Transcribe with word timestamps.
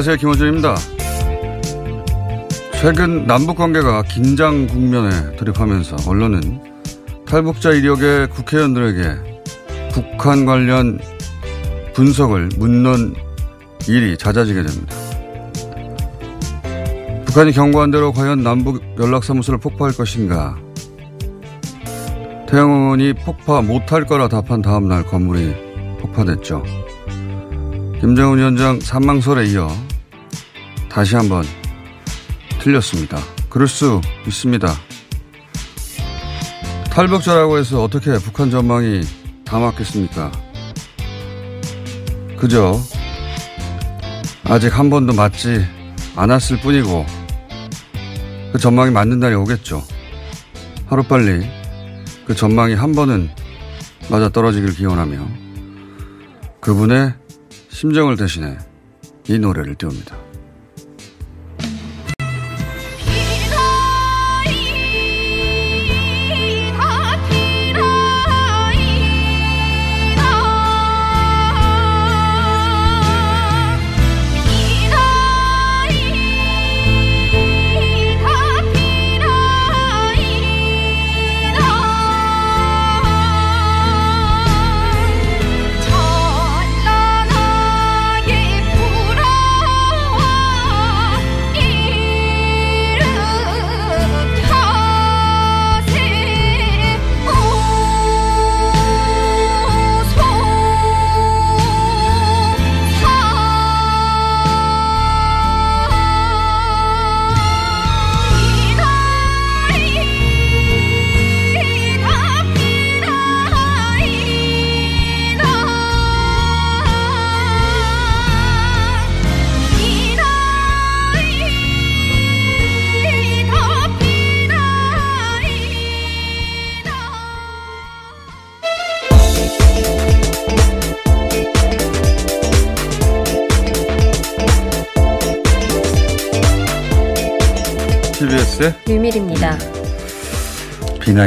안녕하세요. 0.00 0.16
김호준입니다. 0.16 0.76
최근 2.80 3.26
남북 3.26 3.58
관계가 3.58 4.00
긴장 4.04 4.66
국면에 4.66 5.36
돌입하면서 5.36 6.08
언론은 6.08 6.58
탈북자 7.26 7.72
이력의 7.72 8.30
국회의원들에게 8.30 9.42
북한 9.92 10.46
관련 10.46 10.98
분석을 11.92 12.48
묻는 12.56 13.14
일이 13.86 14.16
잦아지게 14.16 14.62
됩니다. 14.62 14.96
북한이 17.26 17.52
경고한 17.52 17.90
대로 17.90 18.10
과연 18.10 18.42
남북 18.42 18.82
연락사무소를 18.98 19.60
폭파할 19.60 19.92
것인가? 19.94 20.56
태영 22.48 22.70
의원이 22.70 23.12
폭파 23.22 23.60
못할 23.60 24.06
거라 24.06 24.28
답한 24.28 24.62
다음날 24.62 25.04
건물이 25.04 25.54
폭파됐죠. 26.00 26.62
김정은 28.00 28.38
위원장 28.38 28.80
사망설에 28.80 29.44
이어 29.48 29.68
다시 30.90 31.14
한번 31.14 31.44
틀렸습니다. 32.58 33.16
그럴 33.48 33.68
수 33.68 34.00
있습니다. 34.26 34.68
탈북자라고 36.90 37.58
해서 37.58 37.84
어떻게 37.84 38.12
북한 38.14 38.50
전망이 38.50 39.02
다 39.44 39.60
맞겠습니까? 39.60 40.32
그저 42.36 42.80
아직 44.44 44.76
한 44.76 44.90
번도 44.90 45.12
맞지 45.12 45.64
않았을 46.16 46.58
뿐이고 46.60 47.06
그 48.52 48.58
전망이 48.58 48.90
맞는 48.90 49.20
날이 49.20 49.36
오겠죠. 49.36 49.84
하루빨리 50.86 51.46
그 52.26 52.34
전망이 52.34 52.74
한 52.74 52.92
번은 52.92 53.30
맞아 54.10 54.28
떨어지길 54.28 54.74
기원하며 54.74 55.24
그분의 56.60 57.14
심정을 57.68 58.16
대신해 58.16 58.58
이 59.28 59.38
노래를 59.38 59.76
띄웁니다. 59.76 60.29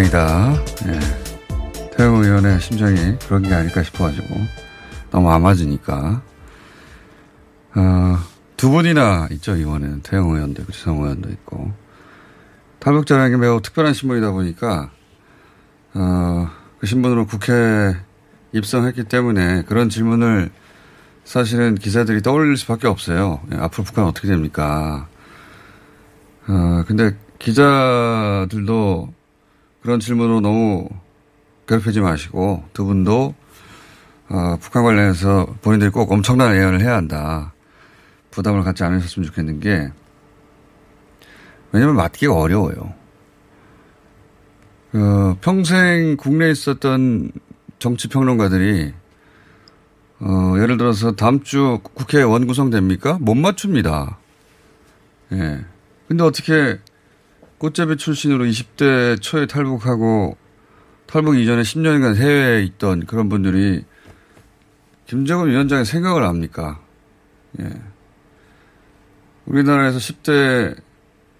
비나이다. 0.03 0.53
예. 0.87 1.91
태영 1.95 2.15
의원의 2.15 2.59
심정이 2.59 3.17
그런 3.25 3.43
게 3.43 3.53
아닐까 3.53 3.83
싶어가지고 3.83 4.35
너무 5.11 5.29
아맞으니까 5.29 6.21
어, 7.75 8.17
두 8.57 8.69
분이나 8.69 9.27
있죠 9.31 9.55
이번엔 9.55 10.01
태영 10.01 10.29
의원도 10.29 10.63
있고 10.63 10.71
지성 10.71 10.97
의원도 10.97 11.29
있고 11.29 11.71
탈북자라는 12.79 13.31
게 13.31 13.37
매우 13.37 13.61
특별한 13.61 13.93
신분이다 13.93 14.31
보니까 14.31 14.91
어, 15.93 16.49
그 16.79 16.87
신분으로 16.87 17.27
국회에 17.27 17.95
입성했기 18.51 19.05
때문에 19.05 19.63
그런 19.63 19.89
질문을 19.89 20.49
사실은 21.23 21.75
기자들이 21.75 22.21
떠올릴 22.21 22.57
수밖에 22.57 22.87
없어요. 22.87 23.41
예, 23.53 23.57
앞으로 23.57 23.83
북한 23.83 24.05
어떻게 24.05 24.27
됩니까? 24.27 25.07
어, 26.47 26.83
근데 26.87 27.15
기자들도 27.39 29.13
그런 29.83 29.99
질문으로 29.99 30.39
너무 30.39 30.87
괴롭히지 31.67 31.99
마시고 31.99 32.63
두 32.73 32.85
분도 32.85 33.35
어, 34.29 34.57
북한 34.59 34.83
관련해서 34.83 35.45
본인들이 35.61 35.91
꼭 35.91 36.11
엄청난 36.11 36.55
예언을 36.55 36.81
해야 36.81 36.95
한다. 36.95 37.53
부담을 38.31 38.63
갖지 38.63 38.83
않으셨으면 38.83 39.27
좋겠는 39.27 39.59
게 39.59 39.91
왜냐하면 41.71 41.97
맡기가 41.97 42.33
어려워요. 42.33 42.93
어, 44.93 45.37
평생 45.41 46.15
국내에 46.17 46.51
있었던 46.51 47.31
정치 47.77 48.07
평론가들이 48.07 48.93
어, 50.21 50.55
예를 50.59 50.77
들어서 50.77 51.11
다음 51.11 51.43
주 51.43 51.79
국회 51.93 52.21
원 52.21 52.47
구성됩니까? 52.47 53.17
못 53.19 53.35
맞춥니다. 53.35 54.17
예. 55.33 55.65
근데 56.07 56.23
어떻게 56.23 56.79
꽃잡이 57.63 57.95
출신으로 57.95 58.43
20대 58.43 59.21
초에 59.21 59.45
탈북하고 59.45 60.35
탈북 61.05 61.37
이전에 61.37 61.61
10년간 61.61 62.17
해외에 62.17 62.61
있던 62.63 63.05
그런 63.05 63.29
분들이 63.29 63.85
김정은 65.07 65.49
위원장의 65.49 65.85
생각을 65.85 66.23
압니까? 66.23 66.81
예. 67.61 67.69
우리나라에서 69.45 69.97
10대 69.97 70.75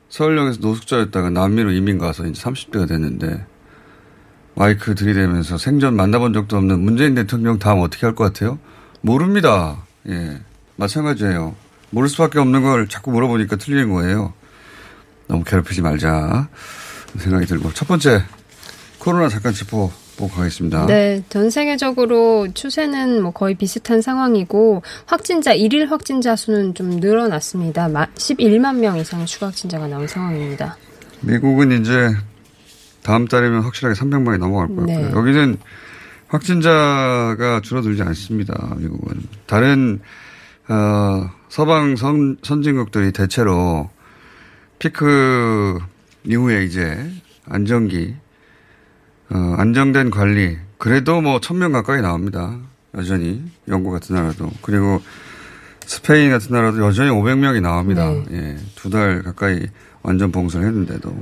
서울역에서 0.08 0.60
노숙자였다가 0.62 1.30
남미로 1.30 1.72
이민 1.74 1.98
가서 1.98 2.26
이제 2.26 2.42
30대가 2.42 2.88
됐는데 2.88 3.46
마이크 4.56 4.96
들이대면서 4.96 5.58
생전 5.58 5.94
만나본 5.98 6.32
적도 6.32 6.56
없는 6.56 6.80
문재인 6.80 7.16
대통령 7.16 7.60
다음 7.60 7.82
어떻게 7.82 8.06
할 8.06 8.16
것 8.16 8.24
같아요? 8.24 8.60
모릅니다. 9.02 9.84
예. 10.08 10.40
마찬가지예요. 10.78 11.54
모를 11.90 12.08
수밖에 12.08 12.40
없는 12.40 12.64
걸 12.64 12.88
자꾸 12.88 13.12
물어보니까 13.12 13.58
틀리는 13.58 13.92
거예요. 13.92 14.34
너무 15.34 15.44
괴롭히지 15.44 15.82
말자 15.82 16.48
생각이 17.18 17.48
들고 17.48 17.74
첫 17.74 17.88
번째 17.88 18.22
코로나 19.00 19.28
잠깐 19.30 19.52
짚어보고 19.52 20.28
가겠습니다. 20.30 20.86
네, 20.86 21.24
전 21.30 21.50
세계적으로 21.50 22.48
추세는 22.54 23.24
뭐 23.24 23.32
거의 23.32 23.56
비슷한 23.56 24.02
상황이고 24.02 24.84
확진자 25.08 25.54
일일 25.54 25.90
확진자 25.90 26.36
수는 26.36 26.76
좀 26.76 26.92
늘어났습니다. 27.00 27.88
11만 27.88 28.78
명 28.78 28.98
이상 29.00 29.26
추가 29.26 29.48
확진자가 29.48 29.88
나온 29.88 30.08
상황입니다. 30.08 30.78
미국은 31.22 31.82
이제 31.82 32.16
다음 33.02 33.28
달이면 33.28 33.62
확실하게 33.64 34.00
300만이 34.00 34.38
넘어갈 34.38 34.68
것 34.68 34.76
같고요. 34.76 34.86
네. 34.86 35.12
여기는 35.12 35.58
확진자가 36.28 37.62
줄어들지 37.64 38.04
않습니다. 38.04 38.76
미국은 38.78 39.24
다른 39.48 40.00
어, 40.70 41.30
서방 41.50 41.96
선, 41.96 42.38
선진국들이 42.44 43.12
대체로 43.12 43.90
피크 44.88 45.80
이후에 46.26 46.66
이제 46.66 47.10
안정기 47.46 48.16
어, 49.30 49.56
안정된 49.58 50.10
관리 50.12 50.58
그래도 50.78 51.22
뭐 51.22 51.40
천 51.40 51.58
명 51.58 51.72
가까이 51.72 52.02
나옵니다. 52.02 52.58
여전히 52.94 53.42
영국 53.70 53.92
같은 53.92 54.14
나라도 54.14 54.52
그리고 54.62 55.02
스페인 55.86 56.32
같은 56.32 56.52
나라도 56.54 56.86
여전히 56.86 57.10
500명이 57.12 57.62
나옵니다. 57.62 58.10
네. 58.10 58.26
예, 58.32 58.58
두 58.76 58.90
달 58.90 59.24
가까이 59.24 59.68
완전 60.02 60.34
봉쇄를 60.34 60.68
했는데도 60.68 61.16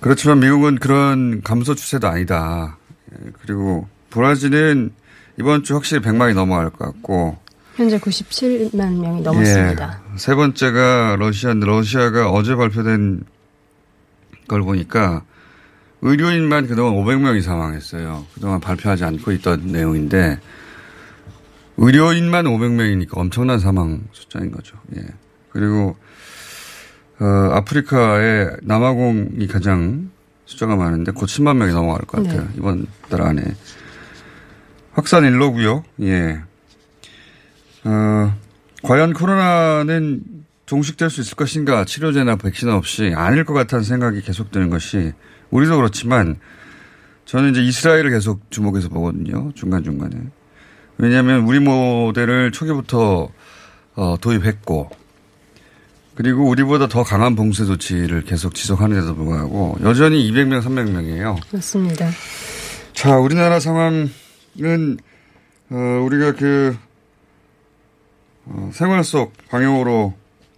그렇지만 0.00 0.40
미국은 0.40 0.76
그런 0.76 1.40
감소 1.42 1.74
추세도 1.74 2.06
아니다. 2.06 2.76
예, 3.12 3.30
그리고 3.40 3.88
브라질은 4.10 4.92
이번 5.38 5.62
주 5.64 5.74
확실히 5.74 6.02
100만이 6.02 6.34
넘어갈 6.34 6.68
것 6.68 6.84
같고 6.84 7.38
현재 7.76 7.98
97만 7.98 8.98
명이 9.00 9.20
넘었습니다. 9.20 10.02
예, 10.12 10.18
세 10.18 10.34
번째가 10.34 11.16
러시아인데 11.18 11.66
러시아가 11.66 12.30
어제 12.30 12.56
발표된 12.56 13.22
걸 14.48 14.62
보니까 14.62 15.22
의료인만 16.00 16.68
그동안 16.68 16.94
500명이 16.94 17.42
사망했어요. 17.42 18.24
그동안 18.34 18.60
발표하지 18.60 19.04
않고 19.04 19.30
있던 19.32 19.66
내용인데 19.66 20.40
의료인만 21.76 22.46
500명이니까 22.46 23.18
엄청난 23.18 23.58
사망 23.58 24.04
숫자인 24.12 24.50
거죠. 24.52 24.78
예. 24.96 25.02
그리고 25.50 25.96
어, 27.20 27.24
아프리카의 27.24 28.58
남아공이 28.62 29.46
가장 29.48 30.10
숫자가 30.46 30.76
많은데 30.76 31.12
곧 31.12 31.26
10만 31.26 31.56
명이 31.56 31.72
넘어갈 31.72 32.06
것 32.06 32.22
같아요. 32.22 32.42
네. 32.42 32.48
이번 32.56 32.86
달 33.10 33.20
안에. 33.20 33.42
확산 34.92 35.24
일로고요. 35.24 35.84
예. 36.02 36.40
어, 37.86 38.34
과연 38.82 39.12
코로나는 39.12 40.22
종식될 40.66 41.08
수 41.08 41.20
있을 41.20 41.36
것인가 41.36 41.84
치료제나 41.84 42.36
백신 42.36 42.68
없이 42.68 43.12
아닐 43.14 43.44
것 43.44 43.54
같다는 43.54 43.84
생각이 43.84 44.20
계속 44.22 44.50
드는 44.50 44.70
것이 44.70 45.12
우리도 45.50 45.76
그렇지만 45.76 46.38
저는 47.24 47.52
이제 47.52 47.62
이스라엘을 47.62 48.10
계속 48.10 48.50
주목해서 48.50 48.88
보거든요. 48.88 49.52
중간중간에. 49.54 50.16
왜냐하면 50.98 51.42
우리 51.42 51.60
모델을 51.60 52.50
초기부터 52.50 53.28
어, 53.94 54.16
도입했고 54.20 54.90
그리고 56.16 56.48
우리보다 56.48 56.88
더 56.88 57.04
강한 57.04 57.36
봉쇄 57.36 57.64
조치를 57.64 58.22
계속 58.22 58.54
지속하는데도 58.54 59.14
불구하고 59.14 59.76
여전히 59.82 60.30
200명, 60.30 60.62
300명이에요. 60.62 61.36
맞습니다. 61.52 62.10
자, 62.94 63.18
우리나라 63.18 63.60
상황은 63.60 64.08
어, 65.70 65.76
우리가 66.04 66.32
그 66.32 66.76
어, 68.46 68.70
생활 68.72 69.02
속 69.04 69.32
방역으로 69.48 70.14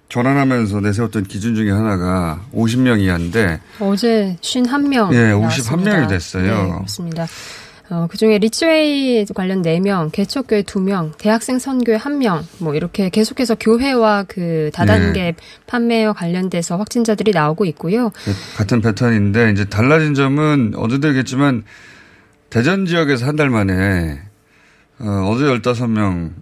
전환하면서 0.09 0.81
내세웠던 0.81 1.25
기준 1.25 1.55
중에 1.55 1.71
하나가 1.71 2.41
50명 2.55 3.01
이하인데 3.01 3.61
어제 3.81 4.37
51명. 4.41 5.13
예, 5.13 5.33
51명이 5.33 6.09
됐어요. 6.09 6.63
네, 6.65 6.73
그렇습니다. 6.73 7.27
어, 7.91 8.07
그 8.11 8.19
중에 8.19 8.37
리츠웨이 8.39 9.25
관련 9.35 9.63
4명, 9.63 10.13
개척교회 10.13 10.63
2명, 10.63 11.17
대학생 11.17 11.59
선교회 11.59 11.97
1명, 11.97 12.43
뭐 12.59 12.75
이렇게 12.75 13.09
계속해서 13.09 13.55
교회와 13.55 14.25
그 14.29 14.71
다단계 14.75 15.23
네. 15.23 15.35
판매와 15.67 16.13
관련돼서 16.13 16.77
확진자들이 16.77 17.31
나오고 17.33 17.65
있고요. 17.67 18.11
같은 18.59 18.83
패턴인데 18.83 19.53
이제 19.53 19.65
달라진 19.65 20.13
점은 20.15 20.75
어제도 20.77 21.09
얘기했지만 21.09 21.65
대전 22.51 22.85
지역에서 22.85 23.27
한 23.27 23.37
달 23.37 23.49
만에 23.49 24.21
어, 25.01 25.31
어제 25.33 25.45
15명 25.45 26.33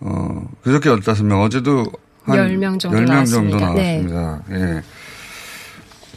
어, 0.00 0.48
그저께 0.62 0.88
15명 0.90 1.40
어제도 1.40 1.84
한 2.24 2.36
10명 2.38 2.78
정도 2.78 2.96
10명 2.98 3.26
정도 3.30 3.56
나왔습니다. 3.58 3.74
네. 3.74 4.02
나왔습니다. 4.02 4.42
예. 4.52 4.82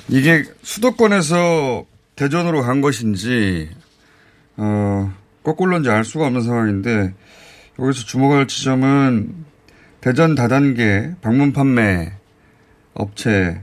이게 0.09 0.44
수도권에서 0.62 1.85
대전으로 2.15 2.62
간 2.62 2.81
것인지 2.81 3.69
어, 4.57 5.12
거꾸로인지 5.44 5.89
알 5.89 6.03
수가 6.06 6.27
없는 6.27 6.41
상황인데 6.41 7.13
여기서 7.80 8.06
주목할 8.06 8.47
지점은 8.47 9.33
대전 10.02 10.35
다단계 10.35 11.11
방문 11.21 11.54
판매 11.54 12.11
업체 12.94 13.61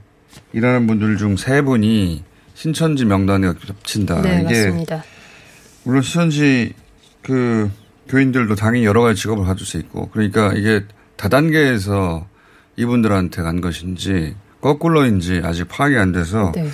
일하는 0.52 0.86
분들 0.86 1.16
중 1.18 1.36
세 1.36 1.62
분이 1.62 2.24
신천지 2.54 3.04
명단에 3.04 3.52
겹친다. 3.54 4.20
네, 4.22 4.30
아, 4.36 4.40
이게 4.40 4.44
맞습니다. 4.64 5.04
물론 5.84 6.02
신천지 6.02 6.74
그 7.22 7.70
교인들도 8.10 8.56
당연히 8.56 8.84
여러 8.84 9.02
가지 9.02 9.22
직업을 9.22 9.44
가질 9.44 9.64
수 9.66 9.78
있고 9.78 10.10
그러니까 10.10 10.52
이게 10.54 10.84
다단계에서 11.16 12.26
이분들한테 12.76 13.42
간 13.42 13.60
것인지 13.60 14.34
거꾸로인지 14.60 15.40
아직 15.44 15.68
파악이 15.68 15.96
안 15.96 16.12
돼서 16.12 16.52
네. 16.54 16.70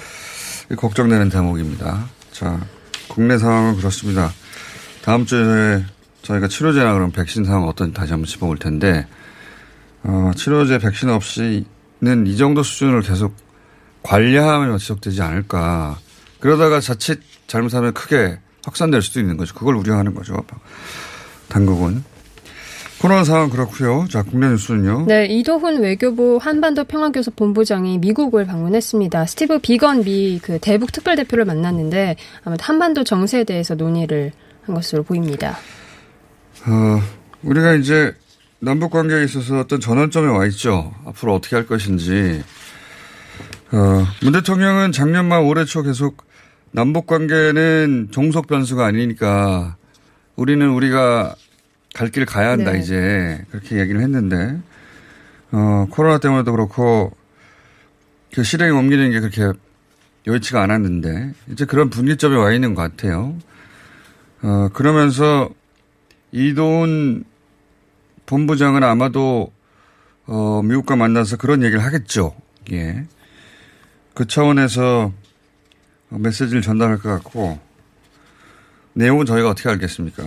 걱정되는 0.77 1.29
대목입니다. 1.29 2.09
자, 2.33 2.61
국내 3.09 3.39
상황은 3.39 3.77
그렇습니다. 3.77 4.33
다음 5.05 5.25
주에 5.25 5.85
저희가 6.23 6.49
치료제나 6.49 6.93
그런 6.95 7.13
백신 7.13 7.45
상황 7.45 7.69
어떤지 7.69 7.95
다시 7.95 8.13
한번 8.13 8.27
짚어볼 8.27 8.59
텐데, 8.59 9.07
어, 10.03 10.33
치료제 10.35 10.79
백신 10.79 11.09
없이는 11.11 12.27
이 12.27 12.37
정도 12.37 12.65
수준을 12.65 13.03
계속 13.03 13.37
관리하면 14.03 14.79
지속되지 14.79 15.23
않을까. 15.23 15.99
그러다가 16.41 16.81
자칫 16.81 17.21
잘못하면 17.47 17.95
크게 17.95 18.39
확산될 18.65 19.03
수도 19.03 19.21
있는 19.21 19.37
거죠. 19.37 19.55
그걸 19.55 19.77
우려하는 19.77 20.15
거죠. 20.15 20.45
당국은. 21.49 22.05
코로나 22.99 23.25
상황 23.25 23.51
그렇고요. 23.51 24.07
자, 24.11 24.23
국내 24.23 24.49
뉴스는요. 24.49 25.05
네, 25.07 25.27
이도훈 25.27 25.83
외교부 25.83 26.39
한반도 26.41 26.85
평화교섭 26.85 27.37
본부장이 27.37 27.99
미국을 27.99 28.47
방문했습니다. 28.47 29.27
스티브 29.27 29.59
비건 29.59 30.03
미 30.05 30.41
그 30.43 30.59
대북 30.61 30.93
특별 30.93 31.15
대표를 31.17 31.45
만났는데 31.45 32.17
아무튼 32.45 32.65
한반도 32.65 33.05
정세에 33.05 33.45
대해서 33.45 33.75
논의를 33.75 34.33
한 34.65 34.75
것으로 34.75 35.03
보입니다. 35.03 35.59
어, 36.67 37.01
우리가 37.43 37.75
이제 37.75 38.15
남북 38.61 38.91
관계에 38.93 39.25
있어서 39.25 39.61
어떤 39.61 39.79
전환점에 39.79 40.29
와 40.29 40.47
있죠. 40.47 40.93
앞으로 41.05 41.35
어떻게 41.35 41.55
할 41.55 41.67
것인지. 41.67 42.43
어, 43.73 44.07
문 44.23 44.33
대통령은 44.33 44.93
작년 44.93 45.27
말 45.29 45.43
올해 45.43 45.65
초 45.65 45.83
계속 45.83 46.25
남북 46.73 47.07
관계는 47.07 48.09
종속 48.11 48.47
변수가 48.47 48.85
아니니까 48.85 49.77
우리는 50.37 50.69
우리가 50.71 51.35
갈 51.95 52.11
길 52.11 52.27
가야 52.27 52.51
한다 52.51 52.73
네. 52.73 52.81
이제 52.81 53.45
그렇게 53.51 53.79
얘기를 53.79 54.03
했는데 54.03 54.59
어, 55.51 55.87
코로나 55.91 56.19
때문에도 56.19 56.53
그렇고 56.53 57.11
그 58.35 58.43
실행에 58.43 58.71
옮기는 58.71 59.11
게 59.13 59.21
그렇게 59.21 59.59
여의치가 60.27 60.63
않았는데 60.63 61.33
이제 61.53 61.65
그런 61.65 61.89
분기점에 61.89 62.37
와 62.37 62.53
있는 62.53 62.75
것 62.75 62.83
같아요. 62.83 63.35
어, 64.43 64.69
그러면서 64.75 65.49
이도훈 66.33 67.25
본부장은 68.27 68.83
아마도 68.83 69.53
어, 70.27 70.61
미국과 70.63 70.97
만나서 70.97 71.37
그런 71.39 71.63
얘기를 71.63 71.83
하겠죠. 71.83 72.35
예. 72.73 73.07
그 74.13 74.27
차원에서 74.27 75.13
메시지를 76.11 76.61
전달할 76.61 76.99
것 76.99 77.09
같고 77.09 77.59
내용은 78.97 79.27
저희가 79.27 79.51
어떻게 79.51 79.69
알겠습니까? 79.69 80.23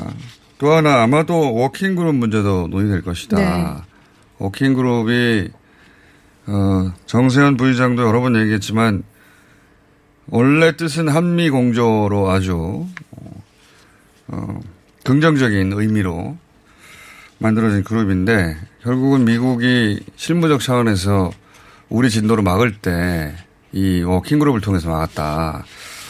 또 0.60 0.72
하나 0.72 1.02
아마도 1.02 1.56
워킹그룹 1.56 2.16
문제도 2.16 2.68
논의될 2.68 3.02
것이다. 3.02 3.38
네. 3.38 3.82
워킹그룹이 4.38 5.50
어, 6.48 6.94
정세현 7.06 7.58
부의장도 7.58 8.04
여러 8.04 8.22
번 8.22 8.36
얘기했지만 8.36 9.04
원래 10.28 10.76
뜻은 10.76 11.10
한미 11.10 11.50
공조로 11.50 12.30
아주 12.30 12.86
어, 14.28 14.60
긍정적인 15.04 15.74
의미로 15.74 16.38
만들어진 17.40 17.84
그룹인데 17.84 18.56
결국은 18.84 19.26
미국이 19.26 20.00
실무적 20.16 20.62
차원에서 20.62 21.32
우리 21.90 22.10
진도를 22.10 22.44
막을 22.44 22.78
때 22.78 23.50
이 23.72 24.02
워킹그룹을 24.02 24.62
통해서 24.62 24.90
막았다 24.90 25.64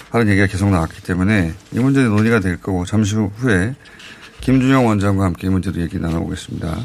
하는 0.10 0.28
얘기가 0.30 0.48
계속 0.48 0.70
나왔기 0.70 1.04
때문에 1.04 1.54
이 1.74 1.80
문제는 1.80 2.10
논의가 2.10 2.40
될 2.40 2.58
거고 2.62 2.86
잠시 2.86 3.16
후에 3.16 3.76
김준영 4.42 4.86
원장과 4.88 5.26
함께 5.26 5.48
이 5.48 5.50
문제도 5.50 5.80
얘기 5.82 6.00
나눠보겠습니다. 6.00 6.78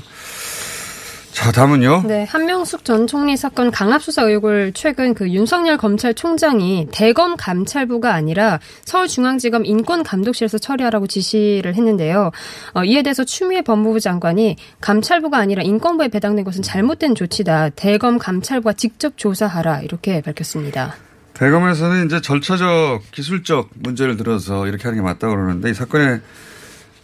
자, 1.35 1.51
다음은요. 1.51 2.05
네, 2.07 2.23
한명숙 2.25 2.85
전 2.85 3.09
총리 3.09 3.37
사건 3.37 3.73
강압 3.73 4.03
수사 4.03 4.23
의혹을 4.23 4.73
최근 4.73 5.15
그 5.15 5.29
윤석열 5.29 5.77
검찰총장이 5.77 6.87
대검 6.93 7.37
감찰부가 7.37 8.15
아니라 8.15 8.61
서울중앙지검 8.85 9.65
인권감독실에서 9.67 10.59
처리하라고 10.59 11.09
지시를 11.09 11.75
했는데요. 11.75 12.31
어, 12.75 12.85
이에 12.85 13.03
대해서 13.03 13.25
추미애 13.25 13.63
법무부 13.63 13.99
장관이 13.99 14.57
감찰부가 14.81 15.37
아니라 15.37 15.65
인권부에 15.65 16.07
배당된 16.09 16.45
것은 16.45 16.63
잘못된 16.63 17.17
조치다. 17.17 17.71
대검 17.71 18.19
감찰부가 18.19 18.75
직접 18.75 19.19
조사하라 19.19 19.81
이렇게 19.81 20.21
밝혔습니다. 20.21 20.95
대검에서는 21.35 22.07
이제 22.07 22.21
절차적, 22.21 23.11
기술적 23.11 23.71
문제를 23.75 24.17
들어서 24.17 24.67
이렇게 24.67 24.85
하는 24.85 24.99
게 24.99 25.03
맞다고 25.03 25.35
그러는데 25.35 25.71
이 25.71 25.75
사건의 25.75 26.21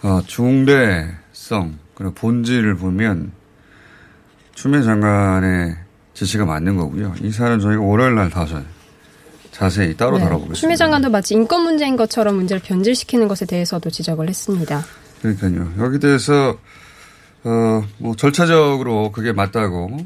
어, 0.03 0.23
중대성, 0.27 1.79
그리고 1.95 2.15
본질을 2.15 2.77
보면 2.77 3.33
추미애 4.55 4.83
장관의 4.83 5.77
지시가 6.15 6.47
맞는 6.47 6.77
거고요. 6.77 7.15
이 7.23 7.31
사안은 7.31 7.61
저희가 7.61 7.83
월요일 7.83 8.15
날 8.15 8.31
다시 8.31 8.55
자세히 9.51 9.97
따로 9.97 10.17
네, 10.17 10.25
다뤄보겠습니다. 10.25 10.59
추미애 10.59 10.77
장관도 10.77 11.11
마치 11.11 11.35
인권 11.35 11.63
문제인 11.63 11.97
것처럼 11.97 12.37
문제를 12.37 12.63
변질시키는 12.63 13.27
것에 13.27 13.47
대해서도 13.47 13.91
지적을 13.91 14.29
했습니다. 14.29 14.85
그러니까요. 15.21 15.73
여기 15.79 15.99
대해서 15.99 16.57
어, 17.43 17.85
뭐 17.99 18.15
절차적으로 18.17 19.13
그게 19.13 19.33
맞다고 19.33 19.99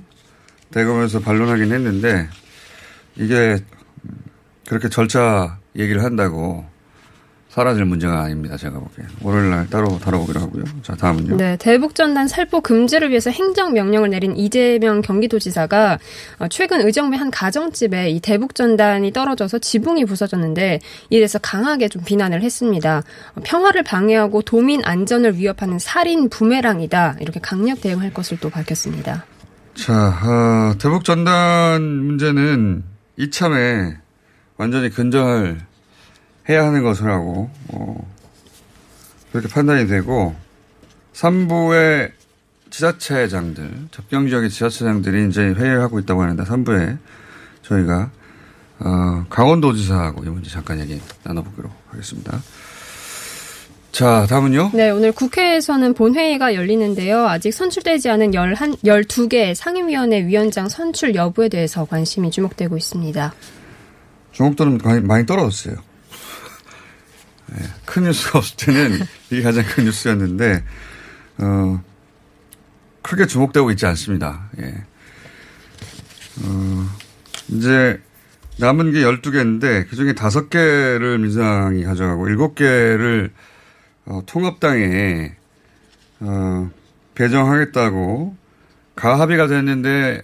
대검에서 0.70 1.20
반론하긴 1.20 1.72
했는데 1.72 2.28
이게 3.16 3.58
그렇게 4.66 4.88
절차 4.88 5.58
얘기를 5.76 6.02
한다고 6.02 6.64
사라질 7.54 7.84
문제가 7.84 8.22
아닙니다. 8.22 8.56
제가 8.56 8.80
보기엔. 8.80 9.06
월요일 9.22 9.50
날 9.50 9.70
따로 9.70 9.96
다뤄보기로 10.00 10.40
하고요. 10.40 10.64
자, 10.82 10.96
다음은요. 10.96 11.36
네, 11.36 11.56
대북전단 11.56 12.26
살포 12.26 12.60
금지를 12.60 13.10
위해서 13.10 13.30
행정명령을 13.30 14.10
내린 14.10 14.36
이재명 14.36 15.02
경기도지사가 15.02 16.00
어, 16.40 16.48
최근 16.48 16.84
의정부 16.84 17.16
한 17.16 17.30
가정집에 17.30 18.10
이 18.10 18.18
대북전단이 18.18 19.12
떨어져서 19.12 19.60
지붕이 19.60 20.04
부서졌는데 20.04 20.80
이에 21.10 21.18
대해서 21.20 21.38
강하게 21.38 21.86
좀 21.88 22.02
비난을 22.02 22.42
했습니다. 22.42 23.04
어, 23.36 23.40
평화를 23.44 23.84
방해하고 23.84 24.42
도민 24.42 24.84
안전을 24.84 25.36
위협하는 25.36 25.78
살인 25.78 26.28
부메랑이다. 26.28 27.18
이렇게 27.20 27.38
강력 27.38 27.80
대응할 27.80 28.12
것을 28.12 28.36
또 28.40 28.50
밝혔습니다. 28.50 29.26
자, 29.74 29.92
어, 29.94 30.74
대북 30.78 31.04
전단 31.04 31.82
문제는 31.82 32.82
이참에 33.16 34.02
완전히 34.56 34.90
근절 34.90 35.60
해야 36.48 36.66
하는 36.66 36.82
것이라고 36.82 37.50
어, 37.68 38.12
그렇게 39.32 39.48
판단이 39.48 39.86
되고 39.86 40.34
3부의 41.14 42.12
지자체장들, 42.70 43.88
접경 43.90 44.28
지역의 44.28 44.50
지자체장들이 44.50 45.28
이제 45.28 45.42
회의를 45.42 45.80
하고 45.80 45.98
있다고 45.98 46.22
하는데 46.22 46.42
3부에 46.42 46.98
저희가 47.62 48.10
어, 48.80 49.24
강원도지사하고 49.30 50.24
이 50.24 50.28
문제 50.28 50.50
잠깐 50.50 50.80
얘기 50.80 51.00
나눠보기로 51.22 51.70
하겠습니다. 51.88 52.42
자, 53.92 54.26
다음은요. 54.28 54.72
네, 54.74 54.90
오늘 54.90 55.12
국회에서는 55.12 55.94
본회의가 55.94 56.54
열리는데요. 56.54 57.28
아직 57.28 57.52
선출되지 57.52 58.10
않은 58.10 58.34
11, 58.34 58.54
12개 58.82 59.54
상임위원회 59.54 60.26
위원장 60.26 60.68
선출 60.68 61.14
여부에 61.14 61.48
대해서 61.48 61.84
관심이 61.84 62.32
주목되고 62.32 62.76
있습니다. 62.76 63.32
많이, 64.82 65.00
많이 65.00 65.26
떨어졌어요. 65.26 65.76
네, 67.46 67.62
큰 67.84 68.04
뉴스가 68.04 68.38
없을 68.38 68.56
때는 68.56 69.00
이게 69.30 69.42
가장 69.42 69.64
큰 69.64 69.84
뉴스였는데, 69.84 70.64
어, 71.38 71.82
크게 73.02 73.26
주목되고 73.26 73.70
있지 73.72 73.86
않습니다. 73.86 74.50
예. 74.60 74.84
어, 76.42 76.88
이제 77.48 78.00
남은 78.58 78.92
게 78.92 79.00
12개인데, 79.00 79.88
그 79.88 79.96
중에 79.96 80.14
5개를 80.14 81.20
민주당이 81.20 81.84
가져가고, 81.84 82.26
7개를 82.26 83.30
어, 84.06 84.22
통합당에, 84.26 85.34
어, 86.20 86.70
배정하겠다고 87.14 88.36
가합의가 88.96 89.46
됐는데, 89.46 90.22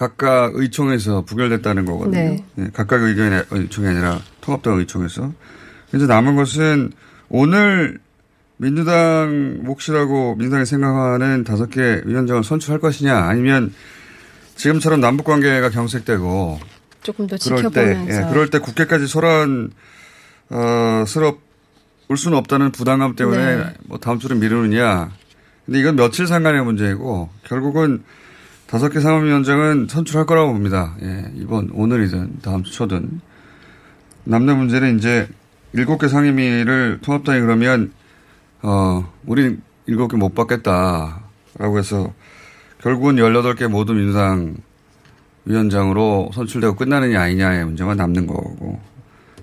각각 0.00 0.52
의총에서 0.54 1.26
부결됐다는 1.26 1.84
거거든요. 1.84 2.18
네. 2.18 2.44
예, 2.56 2.70
각각 2.72 3.02
의견의 3.02 3.44
의총이 3.50 3.86
아니라 3.86 4.18
통합당 4.40 4.78
의총에서. 4.78 5.30
이제 5.94 6.06
남은 6.06 6.36
것은 6.36 6.92
오늘 7.28 7.98
민주당 8.56 9.58
몫이라고 9.62 10.36
민주당이 10.36 10.64
생각하는 10.64 11.44
다섯 11.44 11.66
개 11.68 12.00
위원장을 12.06 12.42
선출할 12.42 12.80
것이냐 12.80 13.14
아니면 13.14 13.74
지금처럼 14.56 15.02
남북 15.02 15.24
관계가 15.24 15.68
경색되고 15.68 16.60
조금 17.02 17.26
더 17.26 17.36
그럴 17.36 17.64
때, 17.64 17.68
지켜보면서. 17.68 18.22
예, 18.22 18.32
그럴 18.32 18.48
때 18.48 18.58
국회까지 18.58 19.06
소란, 19.06 19.70
어, 20.48 21.04
스럽, 21.06 21.40
올 22.08 22.16
수는 22.16 22.38
없다는 22.38 22.72
부담감 22.72 23.16
때문에 23.16 23.56
네. 23.56 23.74
뭐 23.84 23.98
다음 23.98 24.18
주를 24.18 24.36
미루느냐. 24.36 25.10
근데 25.66 25.78
이건 25.78 25.96
며칠 25.96 26.26
상간의 26.26 26.64
문제이고 26.64 27.28
결국은 27.44 28.02
다섯 28.70 28.88
개 28.90 29.00
상임위원장은 29.00 29.88
선출할 29.88 30.26
거라고 30.26 30.52
봅니다. 30.52 30.94
예, 31.02 31.32
이번 31.34 31.70
오늘이든 31.72 32.38
다음 32.40 32.62
주 32.62 32.72
초든. 32.72 33.20
남는 34.22 34.58
문제는 34.58 34.96
이제 34.96 35.28
일곱 35.72 35.98
개 35.98 36.06
상임위를 36.06 37.00
통합당이 37.02 37.40
그러면 37.40 37.92
어, 38.62 39.12
우린 39.26 39.60
일곱 39.86 40.06
개 40.06 40.16
못 40.16 40.36
받겠다라고 40.36 41.78
해서 41.78 42.14
결국은 42.78 43.16
18개 43.16 43.66
모두 43.66 43.92
민주당 43.92 44.54
위원장으로 45.46 46.30
선출되고 46.32 46.76
끝나느냐 46.76 47.20
아니냐의 47.20 47.64
문제만 47.64 47.96
남는 47.96 48.28
거고 48.28 48.78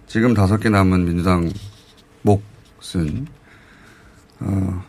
지금 0.08 0.34
다섯 0.36 0.58
개 0.58 0.70
남은 0.70 1.04
민주당 1.04 1.52
몫은 2.22 3.28
어, 4.40 4.86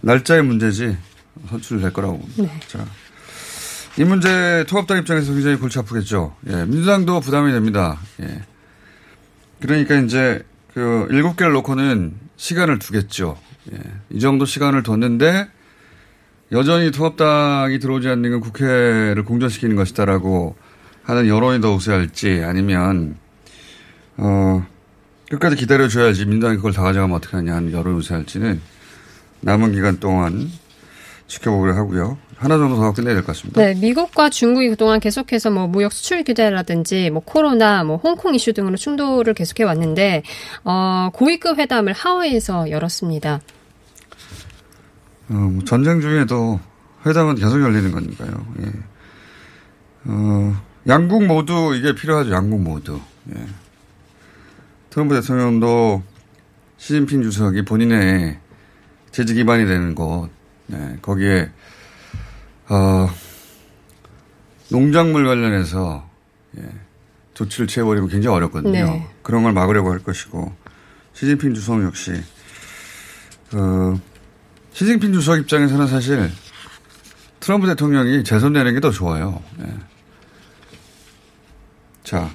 날짜의 0.00 0.44
문제지 0.44 0.96
선출될 1.48 1.92
거라고. 1.92 2.20
네. 2.36 2.50
자, 2.66 2.84
이 3.98 4.04
문제 4.04 4.64
통합당 4.68 4.98
입장에서 4.98 5.32
굉장히 5.32 5.56
골치 5.56 5.78
아프겠죠. 5.78 6.36
예, 6.48 6.64
민주당도 6.64 7.20
부담이 7.20 7.52
됩니다. 7.52 7.98
예. 8.20 8.42
그러니까 9.60 9.96
이제 9.96 10.44
그 10.74 11.06
일곱 11.10 11.36
개를 11.36 11.52
놓고는 11.52 12.14
시간을 12.36 12.78
두겠죠. 12.78 13.38
예. 13.72 13.78
이 14.10 14.20
정도 14.20 14.44
시간을 14.44 14.82
뒀는데 14.82 15.48
여전히 16.52 16.90
통합당이 16.90 17.78
들어오지 17.78 18.08
않는 18.08 18.30
건 18.30 18.40
국회를 18.40 19.24
공전시키는 19.24 19.76
것이다라고 19.76 20.56
하는 21.04 21.28
여론이 21.28 21.60
더 21.60 21.74
우세할지 21.74 22.42
아니면 22.44 23.16
어 24.16 24.66
끝까지 25.30 25.56
기다려줘야지 25.56 26.26
민주당이 26.26 26.56
그걸 26.56 26.72
다 26.72 26.82
가져가면 26.82 27.16
어떻게 27.16 27.36
하냐 27.36 27.54
하는 27.54 27.72
여론이 27.72 27.96
우세할지는 27.98 28.60
남은 29.40 29.72
기간 29.72 30.00
동안 30.00 30.50
지켜보기로 31.30 31.74
하고요. 31.74 32.18
하나 32.36 32.58
정도 32.58 32.76
더 32.76 32.92
끝내야 32.92 33.14
될 33.14 33.22
것 33.22 33.28
같습니다. 33.28 33.60
네, 33.62 33.74
미국과 33.74 34.30
중국이 34.30 34.68
그동안 34.70 34.98
계속해서 34.98 35.50
뭐 35.50 35.66
무역 35.68 35.92
수출 35.92 36.24
규제라든지 36.24 37.10
뭐 37.10 37.22
코로나, 37.24 37.84
뭐 37.84 37.96
홍콩 37.98 38.34
이슈 38.34 38.52
등으로 38.52 38.76
충돌을 38.76 39.34
계속해 39.34 39.62
왔는데 39.64 40.22
어, 40.64 41.10
고위급 41.12 41.58
회담을 41.58 41.92
하와이에서 41.92 42.70
열었습니다. 42.70 43.40
어, 45.28 45.32
뭐 45.32 45.64
전쟁 45.64 46.00
중에도 46.00 46.58
회담은 47.06 47.36
계속 47.36 47.62
열리는 47.62 47.92
거니까요. 47.92 48.46
예. 48.62 48.66
어, 50.06 50.56
양국 50.88 51.26
모두 51.26 51.74
이게 51.76 51.94
필요하죠. 51.94 52.32
양국 52.32 52.60
모두. 52.62 53.00
예. 53.36 53.44
트럼프 54.88 55.14
대통령도 55.14 56.02
시진핑 56.78 57.22
주석이 57.22 57.64
본인의 57.66 58.38
재직 59.12 59.34
기반이 59.34 59.66
되는 59.66 59.94
곳, 59.94 60.30
네, 60.70 60.96
거기에 61.02 61.50
어, 62.68 63.10
농작물 64.70 65.26
관련해서 65.26 66.08
예, 66.58 66.62
조치를 67.34 67.66
취해버리면 67.66 68.08
굉장히 68.08 68.36
어렵거든요. 68.36 68.72
네. 68.72 69.06
그런 69.22 69.42
걸 69.42 69.52
막으려고 69.52 69.90
할 69.90 69.98
것이고 69.98 70.52
시진핑 71.14 71.54
주석 71.54 71.82
역시 71.82 72.12
어, 73.52 73.98
시진핑 74.72 75.12
주석 75.12 75.38
입장에서는 75.38 75.86
사실 75.88 76.30
트럼프 77.40 77.66
대통령이 77.66 78.22
재선되는 78.22 78.74
게 78.74 78.80
더 78.80 78.90
좋아요. 78.90 79.42
예. 79.60 79.66
자 82.04 82.30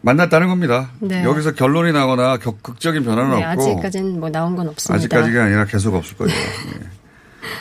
만났다는 0.00 0.48
겁니다. 0.48 0.90
네. 1.00 1.24
여기서 1.24 1.52
결론이 1.52 1.92
나거나 1.92 2.36
격, 2.38 2.62
극적인 2.62 3.04
변화는 3.04 3.38
네, 3.38 3.44
없고 3.44 3.62
아직까지는 3.62 4.20
뭐 4.20 4.28
나온 4.28 4.54
건 4.56 4.68
없습니다. 4.68 4.94
아직까지가 4.96 5.44
아니라 5.44 5.64
계속 5.64 5.94
없을 5.94 6.16
거예요. 6.16 6.34
예. 6.36 7.03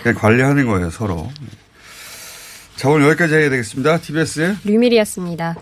그냥 0.04 0.18
관리하는 0.18 0.66
거예요 0.68 0.90
서로. 0.90 1.30
자 2.76 2.90
오늘 2.90 3.08
여기까지 3.10 3.36
해야 3.36 3.50
되겠습니다. 3.50 4.00
TBS의 4.00 4.58
류밀이었습니다. 4.64 5.56